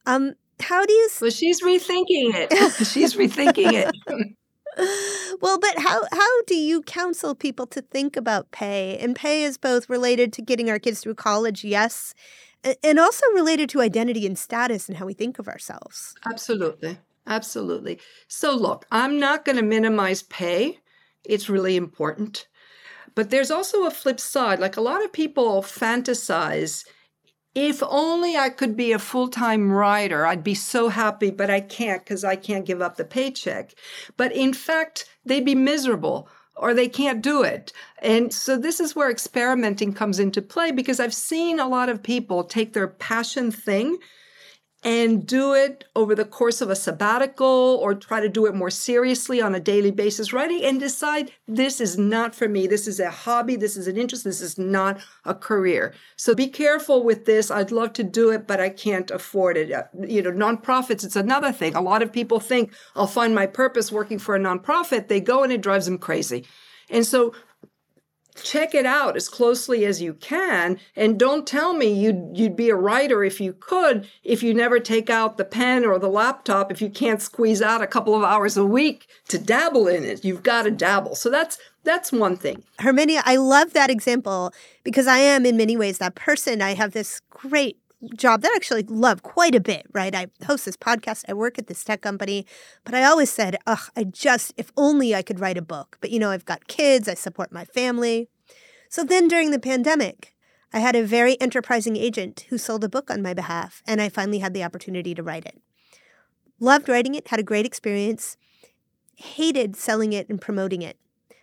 Um, 0.06 0.34
how 0.60 0.86
do 0.86 0.92
you 0.92 1.10
Well, 1.20 1.30
she's 1.30 1.62
rethinking 1.62 2.32
it. 2.34 2.86
she's 2.86 3.14
rethinking 3.14 3.72
it. 3.72 3.94
well, 5.40 5.58
but 5.58 5.78
how 5.78 6.02
how 6.12 6.42
do 6.42 6.54
you 6.54 6.82
counsel 6.82 7.34
people 7.34 7.66
to 7.68 7.80
think 7.80 8.16
about 8.16 8.50
pay? 8.50 8.98
And 8.98 9.16
pay 9.16 9.44
is 9.44 9.58
both 9.58 9.88
related 9.88 10.32
to 10.34 10.42
getting 10.42 10.68
our 10.70 10.78
kids 10.78 11.00
through 11.00 11.14
college, 11.14 11.64
yes, 11.64 12.14
and 12.82 12.98
also 12.98 13.26
related 13.34 13.68
to 13.70 13.80
identity 13.80 14.26
and 14.26 14.38
status 14.38 14.88
and 14.88 14.98
how 14.98 15.06
we 15.06 15.14
think 15.14 15.38
of 15.38 15.48
ourselves. 15.48 16.14
Absolutely. 16.26 16.98
Absolutely. 17.26 17.98
So, 18.28 18.54
look, 18.54 18.86
I'm 18.92 19.18
not 19.18 19.44
going 19.44 19.56
to 19.56 19.62
minimize 19.62 20.22
pay. 20.22 20.78
It's 21.24 21.48
really 21.48 21.76
important. 21.76 22.46
But 23.14 23.30
there's 23.30 23.50
also 23.50 23.86
a 23.86 23.90
flip 23.90 24.20
side. 24.20 24.60
Like 24.60 24.76
a 24.76 24.82
lot 24.82 25.04
of 25.04 25.12
people 25.12 25.62
fantasize 25.62 26.84
if 27.56 27.82
only 27.82 28.36
I 28.36 28.50
could 28.50 28.76
be 28.76 28.92
a 28.92 28.98
full 28.98 29.28
time 29.28 29.72
writer, 29.72 30.26
I'd 30.26 30.44
be 30.44 30.54
so 30.54 30.90
happy, 30.90 31.30
but 31.30 31.48
I 31.48 31.60
can't 31.60 32.04
because 32.04 32.22
I 32.22 32.36
can't 32.36 32.66
give 32.66 32.82
up 32.82 32.96
the 32.96 33.04
paycheck. 33.04 33.74
But 34.18 34.32
in 34.32 34.52
fact, 34.52 35.08
they'd 35.24 35.44
be 35.44 35.54
miserable 35.54 36.28
or 36.54 36.74
they 36.74 36.86
can't 36.86 37.22
do 37.22 37.42
it. 37.42 37.72
And 37.98 38.32
so 38.32 38.58
this 38.58 38.78
is 38.78 38.94
where 38.94 39.10
experimenting 39.10 39.94
comes 39.94 40.18
into 40.18 40.42
play 40.42 40.70
because 40.70 41.00
I've 41.00 41.14
seen 41.14 41.58
a 41.58 41.66
lot 41.66 41.88
of 41.88 42.02
people 42.02 42.44
take 42.44 42.74
their 42.74 42.88
passion 42.88 43.50
thing 43.50 43.96
and 44.86 45.26
do 45.26 45.52
it 45.52 45.84
over 45.96 46.14
the 46.14 46.24
course 46.24 46.60
of 46.60 46.70
a 46.70 46.76
sabbatical 46.76 47.80
or 47.82 47.92
try 47.92 48.20
to 48.20 48.28
do 48.28 48.46
it 48.46 48.54
more 48.54 48.70
seriously 48.70 49.42
on 49.42 49.52
a 49.52 49.58
daily 49.58 49.90
basis 49.90 50.32
writing 50.32 50.62
and 50.62 50.78
decide 50.78 51.32
this 51.48 51.80
is 51.80 51.98
not 51.98 52.36
for 52.36 52.48
me. 52.48 52.68
This 52.68 52.86
is 52.86 53.00
a 53.00 53.10
hobby. 53.10 53.56
This 53.56 53.76
is 53.76 53.88
an 53.88 53.96
interest. 53.96 54.22
This 54.22 54.40
is 54.40 54.58
not 54.58 55.00
a 55.24 55.34
career. 55.34 55.92
So 56.14 56.36
be 56.36 56.46
careful 56.46 57.02
with 57.02 57.24
this. 57.24 57.50
I'd 57.50 57.72
love 57.72 57.94
to 57.94 58.04
do 58.04 58.30
it 58.30 58.46
but 58.46 58.60
i 58.60 58.68
can't 58.68 59.10
afford 59.10 59.56
it. 59.56 59.72
Uh, 59.72 59.82
you 60.06 60.22
know 60.22 60.30
nonprofits 60.30 61.02
it's 61.02 61.16
another 61.16 61.50
thing. 61.50 61.74
A 61.74 61.80
lot 61.80 62.00
of 62.00 62.12
people 62.12 62.38
think 62.38 62.72
i'll 62.94 63.08
find 63.08 63.34
my 63.34 63.46
purpose 63.46 63.90
working 63.90 64.20
for 64.20 64.36
a 64.36 64.38
nonprofit. 64.38 65.08
They 65.08 65.20
go 65.20 65.42
and 65.42 65.52
it 65.52 65.62
drives 65.62 65.86
them 65.86 65.98
crazy. 65.98 66.46
And 66.88 67.04
so 67.04 67.34
check 68.42 68.74
it 68.74 68.86
out 68.86 69.16
as 69.16 69.28
closely 69.28 69.84
as 69.84 70.00
you 70.02 70.14
can 70.14 70.78
and 70.94 71.18
don't 71.18 71.46
tell 71.46 71.74
me 71.74 71.92
you'd 71.92 72.30
you'd 72.34 72.56
be 72.56 72.70
a 72.70 72.76
writer 72.76 73.24
if 73.24 73.40
you 73.40 73.52
could 73.52 74.06
if 74.24 74.42
you 74.42 74.52
never 74.52 74.78
take 74.78 75.10
out 75.10 75.36
the 75.36 75.44
pen 75.44 75.84
or 75.84 75.98
the 75.98 76.08
laptop 76.08 76.70
if 76.70 76.80
you 76.80 76.90
can't 76.90 77.22
squeeze 77.22 77.62
out 77.62 77.82
a 77.82 77.86
couple 77.86 78.14
of 78.14 78.22
hours 78.22 78.56
a 78.56 78.64
week 78.64 79.06
to 79.28 79.38
dabble 79.38 79.88
in 79.88 80.04
it. 80.04 80.24
You've 80.24 80.42
got 80.42 80.62
to 80.62 80.70
dabble. 80.70 81.14
So 81.14 81.30
that's 81.30 81.58
that's 81.84 82.10
one 82.10 82.36
thing. 82.36 82.64
Herminia, 82.80 83.22
I 83.24 83.36
love 83.36 83.72
that 83.72 83.90
example 83.90 84.52
because 84.82 85.06
I 85.06 85.18
am 85.18 85.46
in 85.46 85.56
many 85.56 85.76
ways 85.76 85.98
that 85.98 86.16
person. 86.16 86.60
I 86.60 86.74
have 86.74 86.92
this 86.92 87.20
great 87.30 87.78
job 88.14 88.42
that 88.42 88.52
I 88.52 88.56
actually 88.56 88.84
love 88.84 89.22
quite 89.22 89.54
a 89.54 89.60
bit, 89.60 89.86
right? 89.92 90.14
I 90.14 90.28
host 90.46 90.64
this 90.64 90.76
podcast, 90.76 91.24
I 91.28 91.34
work 91.34 91.58
at 91.58 91.66
this 91.66 91.84
tech 91.84 92.00
company, 92.00 92.46
but 92.84 92.94
I 92.94 93.04
always 93.04 93.30
said, 93.30 93.56
ugh, 93.66 93.90
I 93.96 94.04
just, 94.04 94.52
if 94.56 94.72
only 94.76 95.14
I 95.14 95.22
could 95.22 95.40
write 95.40 95.58
a 95.58 95.62
book. 95.62 95.98
But 96.00 96.10
you 96.10 96.18
know, 96.18 96.30
I've 96.30 96.44
got 96.44 96.68
kids, 96.68 97.08
I 97.08 97.14
support 97.14 97.52
my 97.52 97.64
family. 97.64 98.28
So 98.88 99.04
then 99.04 99.28
during 99.28 99.50
the 99.50 99.58
pandemic, 99.58 100.34
I 100.72 100.80
had 100.80 100.96
a 100.96 101.06
very 101.06 101.40
enterprising 101.40 101.96
agent 101.96 102.46
who 102.48 102.58
sold 102.58 102.84
a 102.84 102.88
book 102.88 103.10
on 103.10 103.22
my 103.22 103.34
behalf, 103.34 103.82
and 103.86 104.00
I 104.00 104.08
finally 104.08 104.40
had 104.40 104.54
the 104.54 104.64
opportunity 104.64 105.14
to 105.14 105.22
write 105.22 105.46
it. 105.46 105.60
Loved 106.60 106.88
writing 106.88 107.14
it, 107.14 107.28
had 107.28 107.40
a 107.40 107.44
great 107.44 107.66
experience, 107.66 108.36
hated 109.16 109.76
selling 109.76 110.12
it 110.12 110.28
and 110.28 110.40
promoting 110.40 110.82
it. 110.82 110.98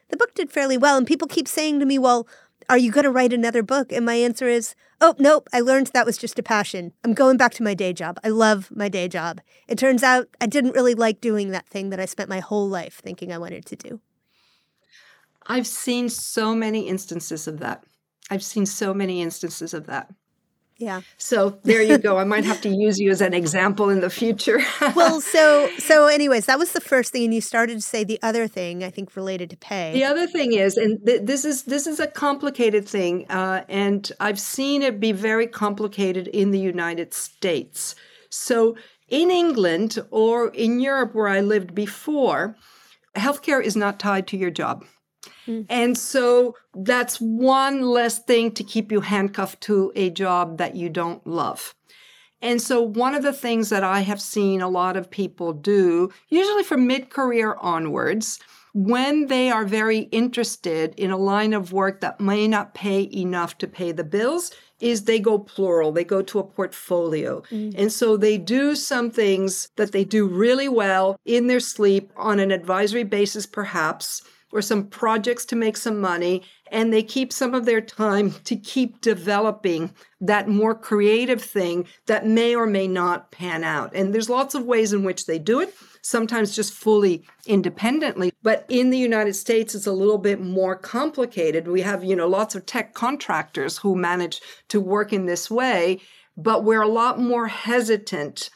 The 0.10 0.18
book 0.18 0.36
did 0.36 0.52
fairly 0.52 0.78
well, 0.78 0.98
and 0.98 1.08
people 1.08 1.28
keep 1.28 1.48
saying 1.48 1.80
to 1.80 1.86
me, 1.86 1.98
Well, 1.98 2.28
are 2.70 2.78
you 2.78 2.92
going 2.92 3.04
to 3.04 3.12
write 3.12 3.34
another 3.34 3.64
book? 3.64 3.92
And 3.92 4.06
my 4.06 4.16
answer 4.16 4.48
is, 4.48 4.76
Oh, 5.02 5.16
nope, 5.20 5.50
I 5.52 5.60
learned 5.60 5.88
that 5.88 6.06
was 6.06 6.18
just 6.18 6.40
a 6.40 6.44
passion. 6.44 6.94
I'm 7.04 7.14
going 7.14 7.38
back 7.38 7.54
to 7.56 7.64
my 7.64 7.74
day 7.74 7.92
job. 7.94 8.20
I 8.24 8.30
love 8.30 8.70
my 8.72 8.88
day 8.90 9.08
job. 9.08 9.42
It 9.68 9.78
turns 9.78 10.04
out 10.04 10.28
I 10.40 10.46
didn't 10.46 10.72
really 10.76 10.96
like 10.96 11.20
doing 11.22 11.52
that 11.52 11.68
thing 11.68 11.90
that 11.90 12.00
I 12.00 12.06
spent 12.06 12.30
my 12.30 12.40
whole 12.40 12.70
life 12.70 13.02
thinking 13.04 13.32
I 13.32 13.38
wanted 13.38 13.66
to 13.66 13.76
do. 13.76 14.00
i've 15.48 15.68
seen 15.68 16.08
so 16.10 16.56
many 16.56 16.88
instances 16.88 17.48
of 17.48 17.60
that 17.60 17.84
i've 18.32 18.44
seen 18.44 18.66
so 18.66 18.94
many 18.94 19.22
instances 19.22 19.74
of 19.74 19.86
that 19.88 20.08
Yeah. 20.78 21.02
so 21.18 21.60
there 21.64 21.82
you 21.82 21.98
go 21.98 22.18
i 22.18 22.24
might 22.24 22.46
have 22.46 22.62
to 22.62 22.70
use 22.70 23.00
you 23.00 23.10
as 23.12 23.22
an 23.22 23.34
example 23.34 23.90
in 23.90 24.02
the 24.02 24.10
future 24.10 24.60
Well, 24.96 25.22
so 25.22 25.70
so 25.78 26.08
anyways, 26.08 26.46
that 26.46 26.60
was 26.60 26.74
the 26.74 26.82
first 26.82 27.12
thing 27.12 27.26
and 27.26 27.34
you 27.34 27.42
started 27.42 27.76
to 27.76 27.82
say 27.82 28.04
the 28.04 28.20
other 28.22 28.48
thing 28.48 28.84
I 28.84 28.90
think 28.90 29.16
related 29.16 29.50
to 29.52 29.58
pay. 29.58 29.94
The 29.94 30.04
other 30.04 30.28
thing 30.28 30.54
is, 30.54 30.78
and 30.78 31.04
th- 31.06 31.22
this 31.24 31.46
is 31.46 31.64
this 31.64 31.88
is 31.88 32.00
a 32.00 32.08
complicated 32.08 32.88
thing, 32.88 33.26
uh, 33.30 33.64
and 33.70 34.12
I've 34.20 34.40
seen 34.40 34.82
it 34.82 35.00
be 35.00 35.12
very 35.12 35.48
complicated 35.48 36.28
in 36.28 36.52
the 36.52 36.60
United 36.60 37.14
States. 37.14 37.96
So 38.30 38.76
in 39.10 39.32
England 39.32 40.00
or 40.12 40.50
in 40.50 40.80
Europe, 40.80 41.14
where 41.14 41.28
I 41.28 41.42
lived 41.42 41.74
before, 41.74 42.56
healthcare 43.16 43.62
is 43.64 43.76
not 43.76 44.00
tied 44.00 44.28
to 44.28 44.38
your 44.38 44.52
job. 44.52 44.86
And 45.70 45.98
so 45.98 46.56
that's 46.74 47.20
one 47.20 47.82
less 47.82 48.20
thing 48.20 48.52
to 48.52 48.64
keep 48.64 48.92
you 48.92 49.02
handcuffed 49.02 49.62
to 49.62 49.92
a 49.96 50.10
job 50.10 50.58
that 50.58 50.76
you 50.76 50.90
don't 50.90 51.26
love. 51.26 51.76
And 52.42 52.62
so, 52.62 52.82
one 52.82 53.16
of 53.16 53.24
the 53.24 53.32
things 53.32 53.70
that 53.70 53.86
I 53.86 54.02
have 54.02 54.20
seen 54.22 54.62
a 54.62 54.68
lot 54.68 54.98
of 54.98 55.10
people 55.10 55.54
do, 55.54 56.12
usually 56.28 56.64
from 56.64 56.86
mid 56.86 57.10
career 57.10 57.56
onwards, 57.62 58.38
when 58.74 59.28
they 59.28 59.50
are 59.50 59.66
very 59.66 60.00
interested 60.12 60.94
in 60.98 61.10
a 61.10 61.18
line 61.18 61.54
of 61.54 61.72
work 61.72 62.02
that 62.02 62.20
may 62.20 62.48
not 62.48 62.74
pay 62.74 63.10
enough 63.14 63.58
to 63.60 63.68
pay 63.68 63.94
the 63.94 64.04
bills, 64.04 64.52
is 64.82 65.06
they 65.06 65.20
go 65.20 65.40
plural, 65.40 65.94
they 65.94 66.04
go 66.04 66.22
to 66.22 66.40
a 66.40 66.44
portfolio. 66.44 67.42
Mm. 67.50 67.76
And 67.78 67.94
so 67.94 68.18
they 68.18 68.38
do 68.38 68.76
some 68.76 69.10
things 69.10 69.70
that 69.78 69.94
they 69.94 70.04
do 70.04 70.28
really 70.28 70.68
well 70.68 71.18
in 71.24 71.48
their 71.48 71.62
sleep 71.62 72.12
on 72.18 72.40
an 72.40 72.52
advisory 72.52 73.06
basis, 73.06 73.46
perhaps, 73.46 74.22
or 74.54 74.62
some 74.62 74.88
projects 74.88 75.46
to 75.46 75.56
make 75.56 75.76
some 75.76 76.00
money. 76.00 76.44
And 76.72 76.94
they 76.94 77.04
keep 77.04 77.34
some 77.34 77.54
of 77.54 77.66
their 77.66 77.82
time 77.82 78.32
to 78.46 78.56
keep 78.56 79.02
developing 79.02 79.94
that 80.22 80.48
more 80.48 80.74
creative 80.76 81.42
thing 81.42 81.88
that 82.06 82.26
may 82.26 82.56
or 82.56 82.66
may 82.66 82.88
not 82.88 83.32
pan 83.32 83.64
out. 83.64 83.94
And 83.94 84.14
there's 84.14 84.30
lots 84.30 84.56
of 84.56 84.66
ways 84.66 84.94
in 84.94 85.04
which 85.04 85.26
they 85.26 85.40
do 85.40 85.60
it 85.60 85.74
sometimes 86.04 86.56
just 86.56 86.74
fully 86.74 87.24
independently. 87.46 88.32
But 88.44 88.66
in 88.70 88.90
the 88.90 88.98
United 88.98 89.34
States, 89.34 89.74
it's 89.74 89.88
a 89.88 89.94
little 89.94 90.18
bit 90.18 90.40
more 90.40 90.76
complicated. 90.76 91.68
We 91.68 91.82
have, 91.82 92.04
you 92.04 92.16
know, 92.16 92.28
lots 92.28 92.56
of 92.56 92.66
tech 92.66 92.94
contractors 92.94 93.78
who 93.78 93.96
manage 93.96 94.42
to 94.68 94.80
work 94.80 95.14
in 95.14 95.26
this 95.26 95.50
way, 95.50 96.02
but 96.36 96.64
we're 96.64 96.82
a 96.82 96.88
lot 96.88 97.20
more 97.20 97.48
hesitant 97.48 98.50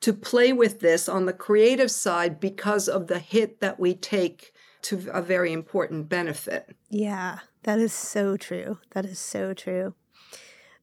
to 0.00 0.12
play 0.12 0.52
with 0.52 0.80
this 0.80 1.08
on 1.08 1.24
the 1.24 1.32
creative 1.32 1.90
side 1.90 2.38
because 2.38 2.88
of 2.88 3.06
the 3.06 3.18
hit 3.18 3.60
that 3.60 3.80
we 3.80 3.94
take 3.94 4.52
to 4.84 5.10
a 5.12 5.22
very 5.22 5.52
important 5.52 6.08
benefit. 6.08 6.76
Yeah, 6.90 7.40
that 7.64 7.78
is 7.78 7.92
so 7.92 8.36
true. 8.36 8.78
That 8.92 9.04
is 9.04 9.18
so 9.18 9.54
true. 9.54 9.94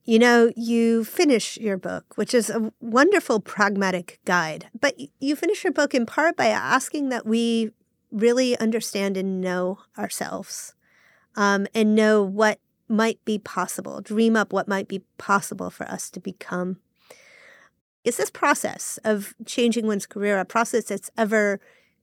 You 0.03 0.17
know, 0.17 0.51
you 0.55 1.03
finish 1.03 1.57
your 1.57 1.77
book, 1.77 2.17
which 2.17 2.33
is 2.33 2.49
a 2.49 2.73
wonderful 2.81 3.39
pragmatic 3.39 4.19
guide, 4.25 4.69
but 4.79 4.95
you 5.19 5.35
finish 5.35 5.63
your 5.63 5.73
book 5.73 5.93
in 5.93 6.07
part 6.07 6.35
by 6.35 6.47
asking 6.47 7.09
that 7.09 7.25
we 7.25 7.71
really 8.11 8.57
understand 8.57 9.15
and 9.15 9.39
know 9.39 9.79
ourselves 9.97 10.73
um, 11.35 11.67
and 11.73 11.95
know 11.95 12.23
what 12.23 12.59
might 12.87 13.23
be 13.23 13.37
possible, 13.37 14.01
dream 14.01 14.35
up 14.35 14.51
what 14.51 14.67
might 14.67 14.87
be 14.87 15.03
possible 15.17 15.69
for 15.69 15.87
us 15.87 16.09
to 16.09 16.19
become. 16.19 16.77
Is 18.03 18.17
this 18.17 18.31
process 18.31 18.97
of 19.03 19.35
changing 19.45 19.85
one's 19.85 20.07
career 20.07 20.39
a 20.39 20.45
process 20.45 20.85
that's 20.85 21.11
ever 21.15 21.61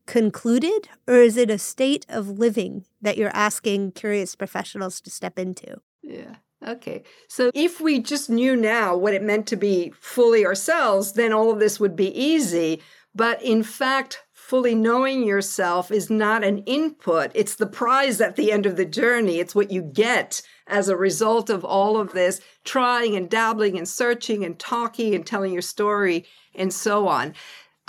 concluded, 0.08 0.88
or 1.06 1.16
is 1.16 1.36
it 1.36 1.50
a 1.50 1.58
state 1.58 2.06
of 2.08 2.38
living 2.38 2.86
that 3.00 3.18
you're 3.18 3.30
asking 3.34 3.92
curious 3.92 4.34
professionals 4.34 5.00
to 5.02 5.10
step 5.10 5.38
into? 5.38 5.76
Yeah. 6.02 6.36
Okay. 6.66 7.04
So 7.28 7.50
if 7.54 7.80
we 7.80 8.00
just 8.00 8.30
knew 8.30 8.56
now 8.56 8.96
what 8.96 9.14
it 9.14 9.22
meant 9.22 9.46
to 9.48 9.56
be 9.56 9.92
fully 10.00 10.44
ourselves, 10.44 11.12
then 11.12 11.32
all 11.32 11.52
of 11.52 11.60
this 11.60 11.78
would 11.78 11.94
be 11.94 12.08
easy. 12.18 12.82
But 13.14 13.40
in 13.42 13.62
fact, 13.62 14.22
fully 14.32 14.74
knowing 14.74 15.24
yourself 15.24 15.90
is 15.90 16.08
not 16.08 16.42
an 16.42 16.58
input, 16.60 17.30
it's 17.34 17.56
the 17.56 17.66
prize 17.66 18.18
at 18.20 18.36
the 18.36 18.50
end 18.50 18.64
of 18.64 18.76
the 18.76 18.86
journey. 18.86 19.40
It's 19.40 19.54
what 19.54 19.70
you 19.70 19.82
get 19.82 20.40
as 20.66 20.88
a 20.88 20.96
result 20.96 21.50
of 21.50 21.66
all 21.66 22.00
of 22.00 22.12
this 22.12 22.40
trying 22.64 23.14
and 23.14 23.28
dabbling 23.28 23.76
and 23.76 23.86
searching 23.86 24.42
and 24.42 24.58
talking 24.58 25.14
and 25.14 25.26
telling 25.26 25.52
your 25.52 25.62
story 25.62 26.24
and 26.54 26.72
so 26.72 27.06
on. 27.08 27.34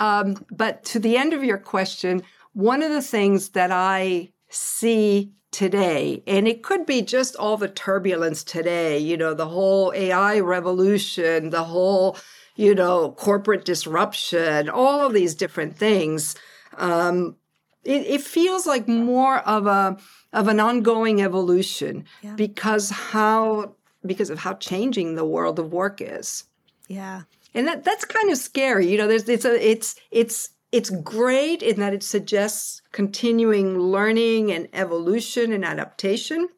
Um, 0.00 0.44
but 0.50 0.82
to 0.86 0.98
the 0.98 1.16
end 1.16 1.32
of 1.32 1.44
your 1.44 1.58
question, 1.58 2.22
one 2.52 2.82
of 2.82 2.90
the 2.90 3.02
things 3.02 3.50
that 3.50 3.70
I 3.70 4.32
see 4.48 5.32
today. 5.50 6.22
And 6.26 6.46
it 6.46 6.62
could 6.62 6.86
be 6.86 7.02
just 7.02 7.36
all 7.36 7.56
the 7.56 7.68
turbulence 7.68 8.44
today, 8.44 8.98
you 8.98 9.16
know, 9.16 9.34
the 9.34 9.48
whole 9.48 9.92
AI 9.94 10.38
revolution, 10.40 11.50
the 11.50 11.64
whole, 11.64 12.16
you 12.56 12.74
know, 12.74 13.12
corporate 13.12 13.64
disruption, 13.64 14.68
all 14.68 15.04
of 15.04 15.12
these 15.12 15.34
different 15.34 15.76
things. 15.76 16.36
Um, 16.76 17.36
it, 17.82 18.06
it 18.06 18.20
feels 18.20 18.66
like 18.66 18.86
more 18.86 19.38
of 19.38 19.66
a 19.66 19.96
of 20.32 20.46
an 20.46 20.60
ongoing 20.60 21.20
evolution 21.22 22.04
yeah. 22.22 22.34
because 22.36 22.90
how 22.90 23.74
because 24.06 24.30
of 24.30 24.38
how 24.38 24.54
changing 24.54 25.16
the 25.16 25.24
world 25.24 25.58
of 25.58 25.72
work 25.72 26.00
is. 26.00 26.44
Yeah. 26.86 27.22
And 27.54 27.66
that 27.66 27.84
that's 27.84 28.04
kind 28.04 28.30
of 28.30 28.38
scary. 28.38 28.88
You 28.88 28.98
know, 28.98 29.06
there's 29.06 29.28
it's 29.28 29.44
a 29.44 29.70
it's 29.70 29.96
it's 30.10 30.50
it's 30.72 30.90
great 30.90 31.62
in 31.62 31.80
that 31.80 31.94
it 31.94 32.02
suggests 32.02 32.82
continuing 32.92 33.78
learning 33.78 34.52
and 34.52 34.68
evolution 34.72 35.52
and 35.52 35.64
adaptation, 35.64 36.48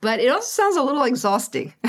but 0.00 0.18
it 0.18 0.28
also 0.28 0.46
sounds 0.46 0.76
a 0.76 0.82
little 0.82 1.04
exhausting. 1.04 1.74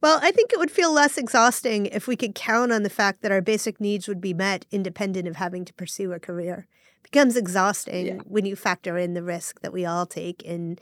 well, 0.00 0.20
I 0.22 0.30
think 0.30 0.52
it 0.52 0.58
would 0.58 0.70
feel 0.70 0.92
less 0.92 1.18
exhausting 1.18 1.86
if 1.86 2.06
we 2.06 2.14
could 2.14 2.36
count 2.36 2.72
on 2.72 2.84
the 2.84 2.90
fact 2.90 3.22
that 3.22 3.32
our 3.32 3.42
basic 3.42 3.80
needs 3.80 4.06
would 4.06 4.20
be 4.20 4.34
met 4.34 4.64
independent 4.70 5.26
of 5.26 5.36
having 5.36 5.64
to 5.64 5.74
pursue 5.74 6.12
a 6.12 6.20
career. 6.20 6.68
It 6.98 7.10
becomes 7.10 7.36
exhausting 7.36 8.06
yeah. 8.06 8.18
when 8.24 8.46
you 8.46 8.54
factor 8.54 8.96
in 8.96 9.14
the 9.14 9.24
risk 9.24 9.60
that 9.62 9.72
we 9.72 9.84
all 9.84 10.06
take 10.06 10.42
in 10.42 10.78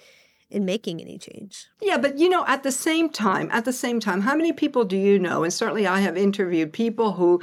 in 0.51 0.65
making 0.65 1.01
any 1.01 1.19
change. 1.19 1.67
Yeah, 1.81 1.99
but 1.99 2.19
you 2.19 2.29
know, 2.29 2.45
at 2.47 2.63
the 2.63 2.73
same 2.73 3.09
time, 3.09 3.49
at 3.53 3.65
the 3.65 3.73
same 3.73 4.01
time, 4.01 4.21
how 4.21 4.35
many 4.35 4.53
people 4.53 4.85
do 4.85 4.97
you 4.97 5.19
know? 5.19 5.43
And 5.43 5.53
certainly 5.53 5.87
I 5.87 6.01
have 6.01 6.17
interviewed 6.17 6.73
people 6.73 7.13
who 7.13 7.43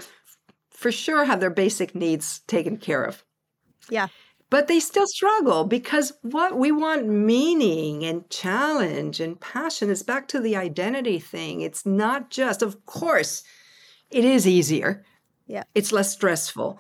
for 0.70 0.92
sure 0.92 1.26
have 1.26 1.40
their 1.40 1.50
basic 1.50 1.96
needs 1.96 2.40
taken 2.48 2.78
care 2.78 3.04
of. 3.04 3.24
Yeah. 3.90 4.08
But 4.50 4.68
they 4.68 4.80
still 4.80 5.08
struggle 5.08 5.64
because 5.64 6.14
what 6.22 6.58
we 6.58 6.72
want 6.72 7.08
meaning 7.08 8.04
and 8.04 8.30
challenge 8.30 9.20
and 9.20 9.40
passion 9.40 9.90
is 9.90 10.04
back 10.04 10.28
to 10.28 10.40
the 10.40 10.56
identity 10.56 11.20
thing. 11.20 11.62
It's 11.62 11.86
not 11.86 12.30
just, 12.30 12.62
of 12.62 12.86
course, 12.86 13.44
it 14.12 14.24
is 14.24 14.48
easier. 14.48 15.04
Yeah. 15.48 15.64
It's 15.74 15.92
less 15.92 16.12
stressful 16.12 16.80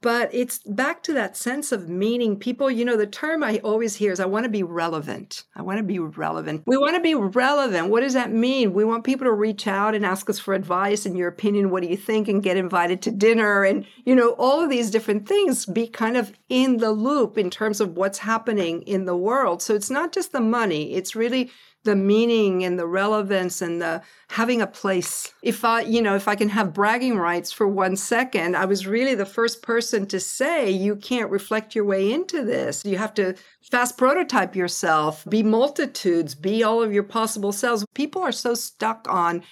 but 0.00 0.30
it's 0.32 0.58
back 0.66 1.02
to 1.04 1.12
that 1.14 1.36
sense 1.36 1.72
of 1.72 1.88
meaning. 1.88 2.38
People, 2.38 2.70
you 2.70 2.84
know, 2.84 2.96
the 2.96 3.06
term 3.06 3.42
I 3.42 3.58
always 3.58 3.96
hear 3.96 4.12
is 4.12 4.20
I 4.20 4.26
want 4.26 4.44
to 4.44 4.50
be 4.50 4.62
relevant. 4.62 5.44
I 5.54 5.62
want 5.62 5.78
to 5.78 5.84
be 5.84 5.98
relevant. 5.98 6.62
We 6.66 6.76
want 6.76 6.96
to 6.96 7.02
be 7.02 7.14
relevant. 7.14 7.88
What 7.88 8.00
does 8.00 8.14
that 8.14 8.32
mean? 8.32 8.72
We 8.72 8.84
want 8.84 9.04
people 9.04 9.26
to 9.26 9.32
reach 9.32 9.66
out 9.66 9.94
and 9.94 10.04
ask 10.04 10.28
us 10.30 10.38
for 10.38 10.54
advice 10.54 11.06
and 11.06 11.16
your 11.16 11.28
opinion. 11.28 11.70
What 11.70 11.82
do 11.82 11.88
you 11.88 11.96
think? 11.96 12.28
And 12.28 12.42
get 12.42 12.56
invited 12.56 13.02
to 13.02 13.10
dinner 13.10 13.64
and, 13.64 13.84
you 14.04 14.14
know, 14.14 14.30
all 14.38 14.60
of 14.60 14.70
these 14.70 14.90
different 14.90 15.28
things. 15.28 15.66
Be 15.66 15.86
kind 15.86 16.16
of 16.16 16.32
in 16.48 16.78
the 16.78 16.92
loop 16.92 17.36
in 17.36 17.50
terms 17.50 17.80
of 17.80 17.96
what's 17.96 18.18
happening 18.18 18.82
in 18.82 19.04
the 19.04 19.16
world. 19.16 19.62
So 19.62 19.74
it's 19.74 19.90
not 19.90 20.12
just 20.12 20.32
the 20.32 20.40
money, 20.40 20.94
it's 20.94 21.16
really 21.16 21.50
the 21.84 21.96
meaning 21.96 22.64
and 22.64 22.78
the 22.78 22.86
relevance 22.86 23.62
and 23.62 23.80
the 23.80 24.02
having 24.28 24.60
a 24.60 24.66
place. 24.66 25.32
If 25.42 25.64
I, 25.64 25.82
you 25.82 26.02
know, 26.02 26.16
if 26.16 26.26
I 26.26 26.34
can 26.34 26.48
have 26.48 26.74
bragging 26.74 27.16
rights 27.16 27.52
for 27.52 27.68
one 27.68 27.96
second, 27.96 28.56
I 28.56 28.64
was 28.64 28.86
really 28.86 29.14
the 29.14 29.26
first 29.26 29.62
person 29.62 30.06
to 30.06 30.18
say 30.18 30.70
you 30.70 30.96
can't 30.96 31.30
reflect 31.30 31.74
your 31.74 31.84
way 31.84 32.12
into 32.12 32.44
this. 32.44 32.84
You 32.84 32.98
have 32.98 33.14
to 33.14 33.34
fast 33.70 33.96
prototype 33.96 34.56
yourself, 34.56 35.24
be 35.28 35.42
multitudes, 35.42 36.34
be 36.34 36.64
all 36.64 36.82
of 36.82 36.92
your 36.92 37.04
possible 37.04 37.52
selves. 37.52 37.84
People 37.94 38.22
are 38.22 38.32
so 38.32 38.54
stuck 38.54 39.06
on 39.08 39.42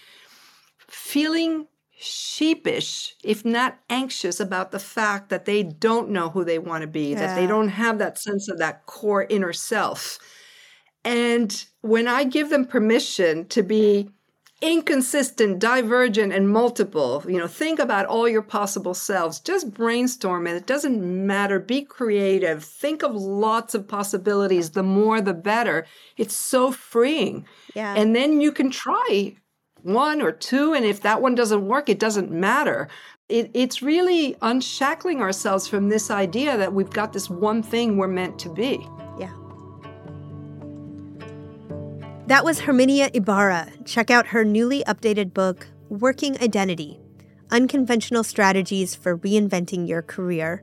feeling 0.88 1.66
sheepish, 2.02 3.14
if 3.22 3.44
not 3.44 3.78
anxious, 3.88 4.40
about 4.40 4.72
the 4.72 4.78
fact 4.78 5.28
that 5.28 5.44
they 5.44 5.62
don't 5.62 6.10
know 6.10 6.30
who 6.30 6.44
they 6.44 6.58
want 6.58 6.82
to 6.82 6.88
be, 6.88 7.10
yeah. 7.10 7.20
that 7.20 7.36
they 7.36 7.46
don't 7.46 7.68
have 7.68 7.98
that 7.98 8.18
sense 8.18 8.48
of 8.48 8.58
that 8.58 8.86
core 8.86 9.24
inner 9.30 9.52
self. 9.52 10.18
And 11.04 11.64
when 11.82 12.08
I 12.08 12.24
give 12.24 12.48
them 12.48 12.64
permission 12.64 13.46
to 13.48 13.62
be 13.62 14.08
inconsistent, 14.62 15.58
divergent, 15.58 16.32
and 16.32 16.48
multiple, 16.48 17.24
you 17.28 17.36
know, 17.36 17.48
think 17.48 17.80
about 17.80 18.06
all 18.06 18.28
your 18.28 18.42
possible 18.42 18.94
selves. 18.94 19.40
Just 19.40 19.74
brainstorm 19.74 20.46
it. 20.46 20.54
It 20.54 20.66
doesn't 20.66 21.26
matter. 21.26 21.58
Be 21.58 21.82
creative. 21.82 22.64
Think 22.64 23.02
of 23.02 23.14
lots 23.14 23.74
of 23.74 23.88
possibilities. 23.88 24.70
The 24.70 24.84
more, 24.84 25.20
the 25.20 25.34
better. 25.34 25.84
It's 26.16 26.36
so 26.36 26.70
freeing. 26.70 27.44
Yeah. 27.74 27.94
And 27.96 28.14
then 28.14 28.40
you 28.40 28.52
can 28.52 28.70
try 28.70 29.34
one 29.82 30.22
or 30.22 30.30
two. 30.30 30.74
And 30.74 30.84
if 30.84 31.00
that 31.00 31.20
one 31.20 31.34
doesn't 31.34 31.66
work, 31.66 31.88
it 31.88 31.98
doesn't 31.98 32.30
matter. 32.30 32.86
It, 33.28 33.50
it's 33.54 33.82
really 33.82 34.36
unshackling 34.42 35.20
ourselves 35.20 35.66
from 35.66 35.88
this 35.88 36.08
idea 36.08 36.56
that 36.56 36.72
we've 36.72 36.90
got 36.90 37.12
this 37.12 37.28
one 37.28 37.64
thing 37.64 37.96
we're 37.96 38.06
meant 38.06 38.38
to 38.40 38.48
be. 38.48 38.86
That 42.28 42.44
was 42.44 42.60
Herminia 42.60 43.10
Ibarra. 43.12 43.68
Check 43.84 44.08
out 44.08 44.28
her 44.28 44.44
newly 44.44 44.84
updated 44.84 45.34
book, 45.34 45.66
Working 45.88 46.40
Identity 46.40 47.00
Unconventional 47.50 48.22
Strategies 48.22 48.94
for 48.94 49.18
Reinventing 49.18 49.88
Your 49.88 50.02
Career. 50.02 50.62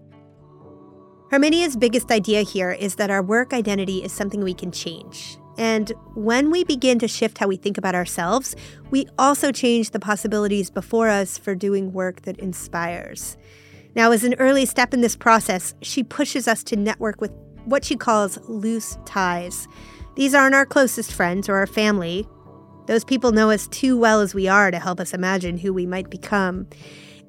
Herminia's 1.31 1.75
biggest 1.75 2.11
idea 2.11 2.43
here 2.43 2.71
is 2.71 2.95
that 2.95 3.11
our 3.11 3.21
work 3.21 3.53
identity 3.53 4.01
is 4.01 4.13
something 4.13 4.39
we 4.39 4.53
can 4.53 4.71
change. 4.71 5.37
And 5.57 5.91
when 6.15 6.49
we 6.49 6.63
begin 6.63 6.97
to 6.99 7.09
shift 7.09 7.37
how 7.39 7.47
we 7.47 7.57
think 7.57 7.77
about 7.77 7.93
ourselves, 7.93 8.55
we 8.89 9.05
also 9.19 9.51
change 9.51 9.91
the 9.91 9.99
possibilities 9.99 10.69
before 10.69 11.09
us 11.09 11.37
for 11.37 11.55
doing 11.55 11.91
work 11.91 12.21
that 12.21 12.39
inspires. 12.39 13.35
Now, 13.95 14.11
as 14.11 14.23
an 14.23 14.35
early 14.35 14.65
step 14.65 14.93
in 14.93 15.01
this 15.01 15.17
process, 15.17 15.75
she 15.81 16.03
pushes 16.03 16.47
us 16.47 16.63
to 16.63 16.77
network 16.77 17.19
with 17.19 17.33
what 17.65 17.83
she 17.83 17.97
calls 17.97 18.39
loose 18.47 18.97
ties 19.05 19.67
these 20.19 20.35
aren't 20.35 20.53
our 20.53 20.65
closest 20.65 21.13
friends 21.13 21.47
or 21.47 21.55
our 21.55 21.65
family. 21.65 22.27
Those 22.87 23.05
people 23.05 23.31
know 23.31 23.51
us 23.51 23.69
too 23.69 23.97
well 23.97 24.19
as 24.19 24.35
we 24.35 24.49
are 24.49 24.69
to 24.69 24.77
help 24.77 24.99
us 24.99 25.13
imagine 25.13 25.57
who 25.57 25.71
we 25.73 25.85
might 25.85 26.09
become. 26.09 26.67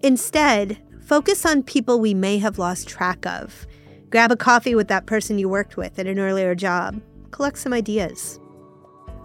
Instead, 0.03 0.76
focus 1.05 1.46
on 1.46 1.62
people 1.62 2.00
we 2.00 2.14
may 2.14 2.38
have 2.38 2.59
lost 2.59 2.88
track 2.88 3.24
of. 3.24 3.64
Grab 4.11 4.33
a 4.33 4.37
coffee 4.37 4.74
with 4.74 4.88
that 4.88 5.07
person 5.07 5.38
you 5.38 5.48
worked 5.48 5.76
with 5.76 6.00
at 6.00 6.09
an 6.09 6.18
earlier 6.18 6.57
job. 6.57 7.00
Collect 7.31 7.59
some 7.59 7.72
ideas. 7.72 8.40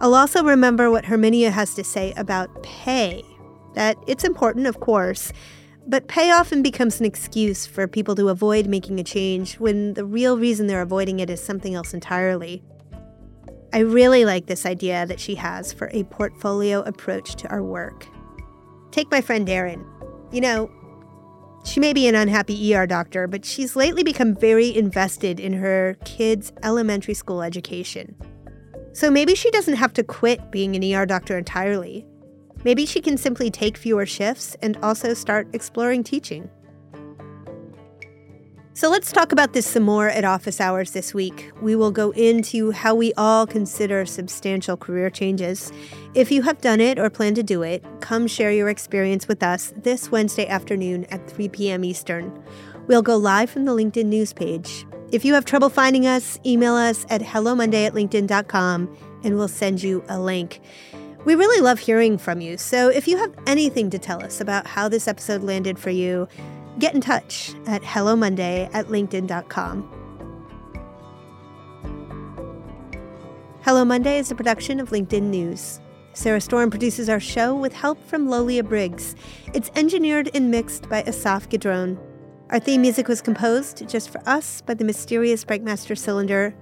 I'll 0.00 0.14
also 0.14 0.44
remember 0.44 0.88
what 0.88 1.06
Herminia 1.06 1.50
has 1.50 1.74
to 1.74 1.82
say 1.82 2.12
about 2.16 2.62
pay. 2.62 3.24
That 3.74 3.96
it's 4.06 4.22
important, 4.22 4.68
of 4.68 4.78
course, 4.78 5.32
but 5.88 6.06
pay 6.06 6.30
often 6.30 6.62
becomes 6.62 7.00
an 7.00 7.06
excuse 7.06 7.66
for 7.66 7.88
people 7.88 8.14
to 8.14 8.28
avoid 8.28 8.68
making 8.68 9.00
a 9.00 9.04
change 9.04 9.58
when 9.58 9.94
the 9.94 10.04
real 10.04 10.38
reason 10.38 10.68
they're 10.68 10.82
avoiding 10.82 11.18
it 11.18 11.30
is 11.30 11.42
something 11.42 11.74
else 11.74 11.92
entirely. 11.92 12.62
I 13.76 13.80
really 13.80 14.24
like 14.24 14.46
this 14.46 14.64
idea 14.64 15.04
that 15.04 15.20
she 15.20 15.34
has 15.34 15.70
for 15.70 15.90
a 15.92 16.04
portfolio 16.04 16.80
approach 16.80 17.34
to 17.34 17.48
our 17.48 17.62
work. 17.62 18.06
Take 18.90 19.10
my 19.10 19.20
friend 19.20 19.46
Erin. 19.46 19.84
You 20.32 20.40
know, 20.40 20.70
she 21.62 21.78
may 21.78 21.92
be 21.92 22.08
an 22.08 22.14
unhappy 22.14 22.74
ER 22.74 22.86
doctor, 22.86 23.26
but 23.26 23.44
she's 23.44 23.76
lately 23.76 24.02
become 24.02 24.34
very 24.34 24.74
invested 24.74 25.38
in 25.38 25.52
her 25.52 25.98
kids' 26.06 26.54
elementary 26.62 27.12
school 27.12 27.42
education. 27.42 28.16
So 28.94 29.10
maybe 29.10 29.34
she 29.34 29.50
doesn't 29.50 29.76
have 29.76 29.92
to 29.92 30.02
quit 30.02 30.50
being 30.50 30.74
an 30.74 30.94
ER 30.94 31.04
doctor 31.04 31.36
entirely. 31.36 32.06
Maybe 32.64 32.86
she 32.86 33.02
can 33.02 33.18
simply 33.18 33.50
take 33.50 33.76
fewer 33.76 34.06
shifts 34.06 34.56
and 34.62 34.78
also 34.78 35.12
start 35.12 35.48
exploring 35.52 36.02
teaching. 36.02 36.48
So 38.76 38.90
let's 38.90 39.10
talk 39.10 39.32
about 39.32 39.54
this 39.54 39.66
some 39.66 39.84
more 39.84 40.10
at 40.10 40.26
office 40.26 40.60
hours 40.60 40.90
this 40.90 41.14
week. 41.14 41.50
We 41.62 41.74
will 41.74 41.90
go 41.90 42.10
into 42.10 42.72
how 42.72 42.94
we 42.94 43.14
all 43.14 43.46
consider 43.46 44.04
substantial 44.04 44.76
career 44.76 45.08
changes. 45.08 45.72
If 46.12 46.30
you 46.30 46.42
have 46.42 46.60
done 46.60 46.82
it 46.82 46.98
or 46.98 47.08
plan 47.08 47.32
to 47.36 47.42
do 47.42 47.62
it, 47.62 47.82
come 48.00 48.26
share 48.26 48.52
your 48.52 48.68
experience 48.68 49.28
with 49.28 49.42
us 49.42 49.72
this 49.78 50.10
Wednesday 50.10 50.46
afternoon 50.46 51.06
at 51.06 51.26
3 51.26 51.48
p.m. 51.48 51.86
Eastern. 51.86 52.44
We'll 52.86 53.00
go 53.00 53.16
live 53.16 53.48
from 53.48 53.64
the 53.64 53.72
LinkedIn 53.72 54.04
news 54.04 54.34
page. 54.34 54.84
If 55.10 55.24
you 55.24 55.32
have 55.32 55.46
trouble 55.46 55.70
finding 55.70 56.06
us, 56.06 56.38
email 56.44 56.74
us 56.74 57.06
at 57.08 57.22
hellomonday 57.22 57.86
at 57.86 57.94
linkedin.com 57.94 58.94
and 59.24 59.38
we'll 59.38 59.48
send 59.48 59.82
you 59.82 60.04
a 60.10 60.20
link. 60.20 60.60
We 61.24 61.34
really 61.34 61.62
love 61.62 61.78
hearing 61.78 62.18
from 62.18 62.42
you, 62.42 62.58
so 62.58 62.90
if 62.90 63.08
you 63.08 63.16
have 63.16 63.34
anything 63.46 63.88
to 63.88 63.98
tell 63.98 64.22
us 64.22 64.38
about 64.38 64.66
how 64.66 64.90
this 64.90 65.08
episode 65.08 65.42
landed 65.42 65.78
for 65.78 65.90
you, 65.90 66.28
get 66.78 66.94
in 66.94 67.00
touch 67.00 67.54
at 67.66 67.82
hellomonday 67.82 68.70
at 68.72 68.86
linkedin.com. 68.86 69.92
Hello 73.62 73.84
Monday 73.84 74.18
is 74.18 74.30
a 74.30 74.34
production 74.34 74.78
of 74.78 74.90
LinkedIn 74.90 75.24
News. 75.24 75.80
Sarah 76.12 76.40
Storm 76.40 76.70
produces 76.70 77.08
our 77.08 77.20
show 77.20 77.54
with 77.54 77.72
help 77.72 78.02
from 78.08 78.28
Lolia 78.28 78.62
Briggs. 78.62 79.14
It's 79.52 79.70
engineered 79.74 80.30
and 80.34 80.50
mixed 80.50 80.88
by 80.88 81.02
Asaf 81.02 81.48
Gedron. 81.48 81.98
Our 82.50 82.60
theme 82.60 82.80
music 82.80 83.08
was 83.08 83.20
composed 83.20 83.88
just 83.88 84.08
for 84.08 84.20
us 84.26 84.62
by 84.62 84.74
the 84.74 84.84
mysterious 84.84 85.44
Breakmaster 85.44 85.98
Cylinder. 85.98 86.54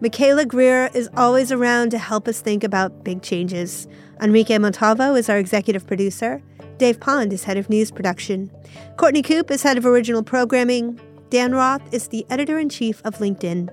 Michaela 0.00 0.44
Greer 0.44 0.90
is 0.94 1.08
always 1.16 1.52
around 1.52 1.90
to 1.90 1.98
help 1.98 2.26
us 2.26 2.40
think 2.40 2.64
about 2.64 3.04
big 3.04 3.22
changes. 3.22 3.86
Enrique 4.20 4.58
Montalvo 4.58 5.14
is 5.14 5.28
our 5.28 5.38
executive 5.38 5.86
producer. 5.86 6.42
Dave 6.78 7.00
Pond 7.00 7.32
is 7.32 7.42
head 7.42 7.56
of 7.56 7.68
news 7.68 7.90
production. 7.90 8.52
Courtney 8.96 9.20
Coop 9.20 9.50
is 9.50 9.64
head 9.64 9.76
of 9.76 9.84
original 9.84 10.22
programming. 10.22 11.00
Dan 11.28 11.52
Roth 11.52 11.82
is 11.92 12.06
the 12.06 12.24
editor 12.30 12.56
in 12.56 12.68
chief 12.68 13.02
of 13.04 13.16
LinkedIn. 13.16 13.68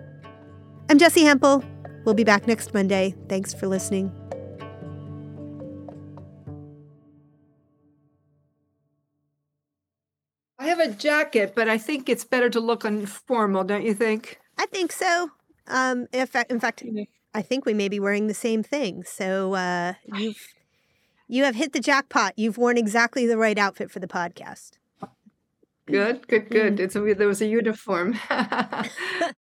I'm 0.89 0.98
Jessi 0.98 1.22
Hempel. 1.22 1.63
We'll 2.04 2.15
be 2.15 2.24
back 2.24 2.48
next 2.48 2.74
Monday. 2.74 3.13
Thanks 3.30 3.54
for 3.54 3.68
listening. 3.68 4.12
I 10.58 10.65
have 10.65 10.80
a 10.80 10.89
jacket, 10.89 11.54
but 11.56 11.70
I 11.70 11.78
think 11.78 12.10
it's 12.10 12.26
better 12.26 12.50
to 12.50 12.60
look 12.60 12.86
informal, 12.86 13.63
don't 13.63 13.86
you 13.86 13.94
think? 13.94 14.39
I 14.58 14.65
think 14.65 14.91
so. 14.91 15.30
Um, 15.68 16.08
in 16.12 16.26
fact, 16.26 16.52
in 16.52 16.60
fact, 16.60 16.84
I 17.36 17.44
think 17.44 17.68
we 17.68 17.76
may 17.76 17.88
be 17.88 18.00
wearing 18.00 18.26
the 18.26 18.34
same 18.34 18.63
thing. 18.63 19.04
So 19.04 19.54
uh, 19.54 19.94
you've 20.15 20.55
you 21.28 21.44
have 21.44 21.56
hit 21.56 21.74
the 21.74 21.80
jackpot. 21.80 22.34
You've 22.38 22.58
worn 22.58 22.78
exactly 22.78 23.26
the 23.26 23.38
right 23.38 23.58
outfit 23.58 23.92
for 23.92 24.00
the 24.00 24.08
podcast. 24.08 24.78
Good, 25.88 26.28
good, 26.28 26.50
good. 26.50 26.76
Mm-hmm. 26.76 26.84
It's 26.84 26.96
a, 26.96 27.14
there 27.14 27.28
was 27.28 27.42
a 27.42 27.48
uniform. 27.48 28.18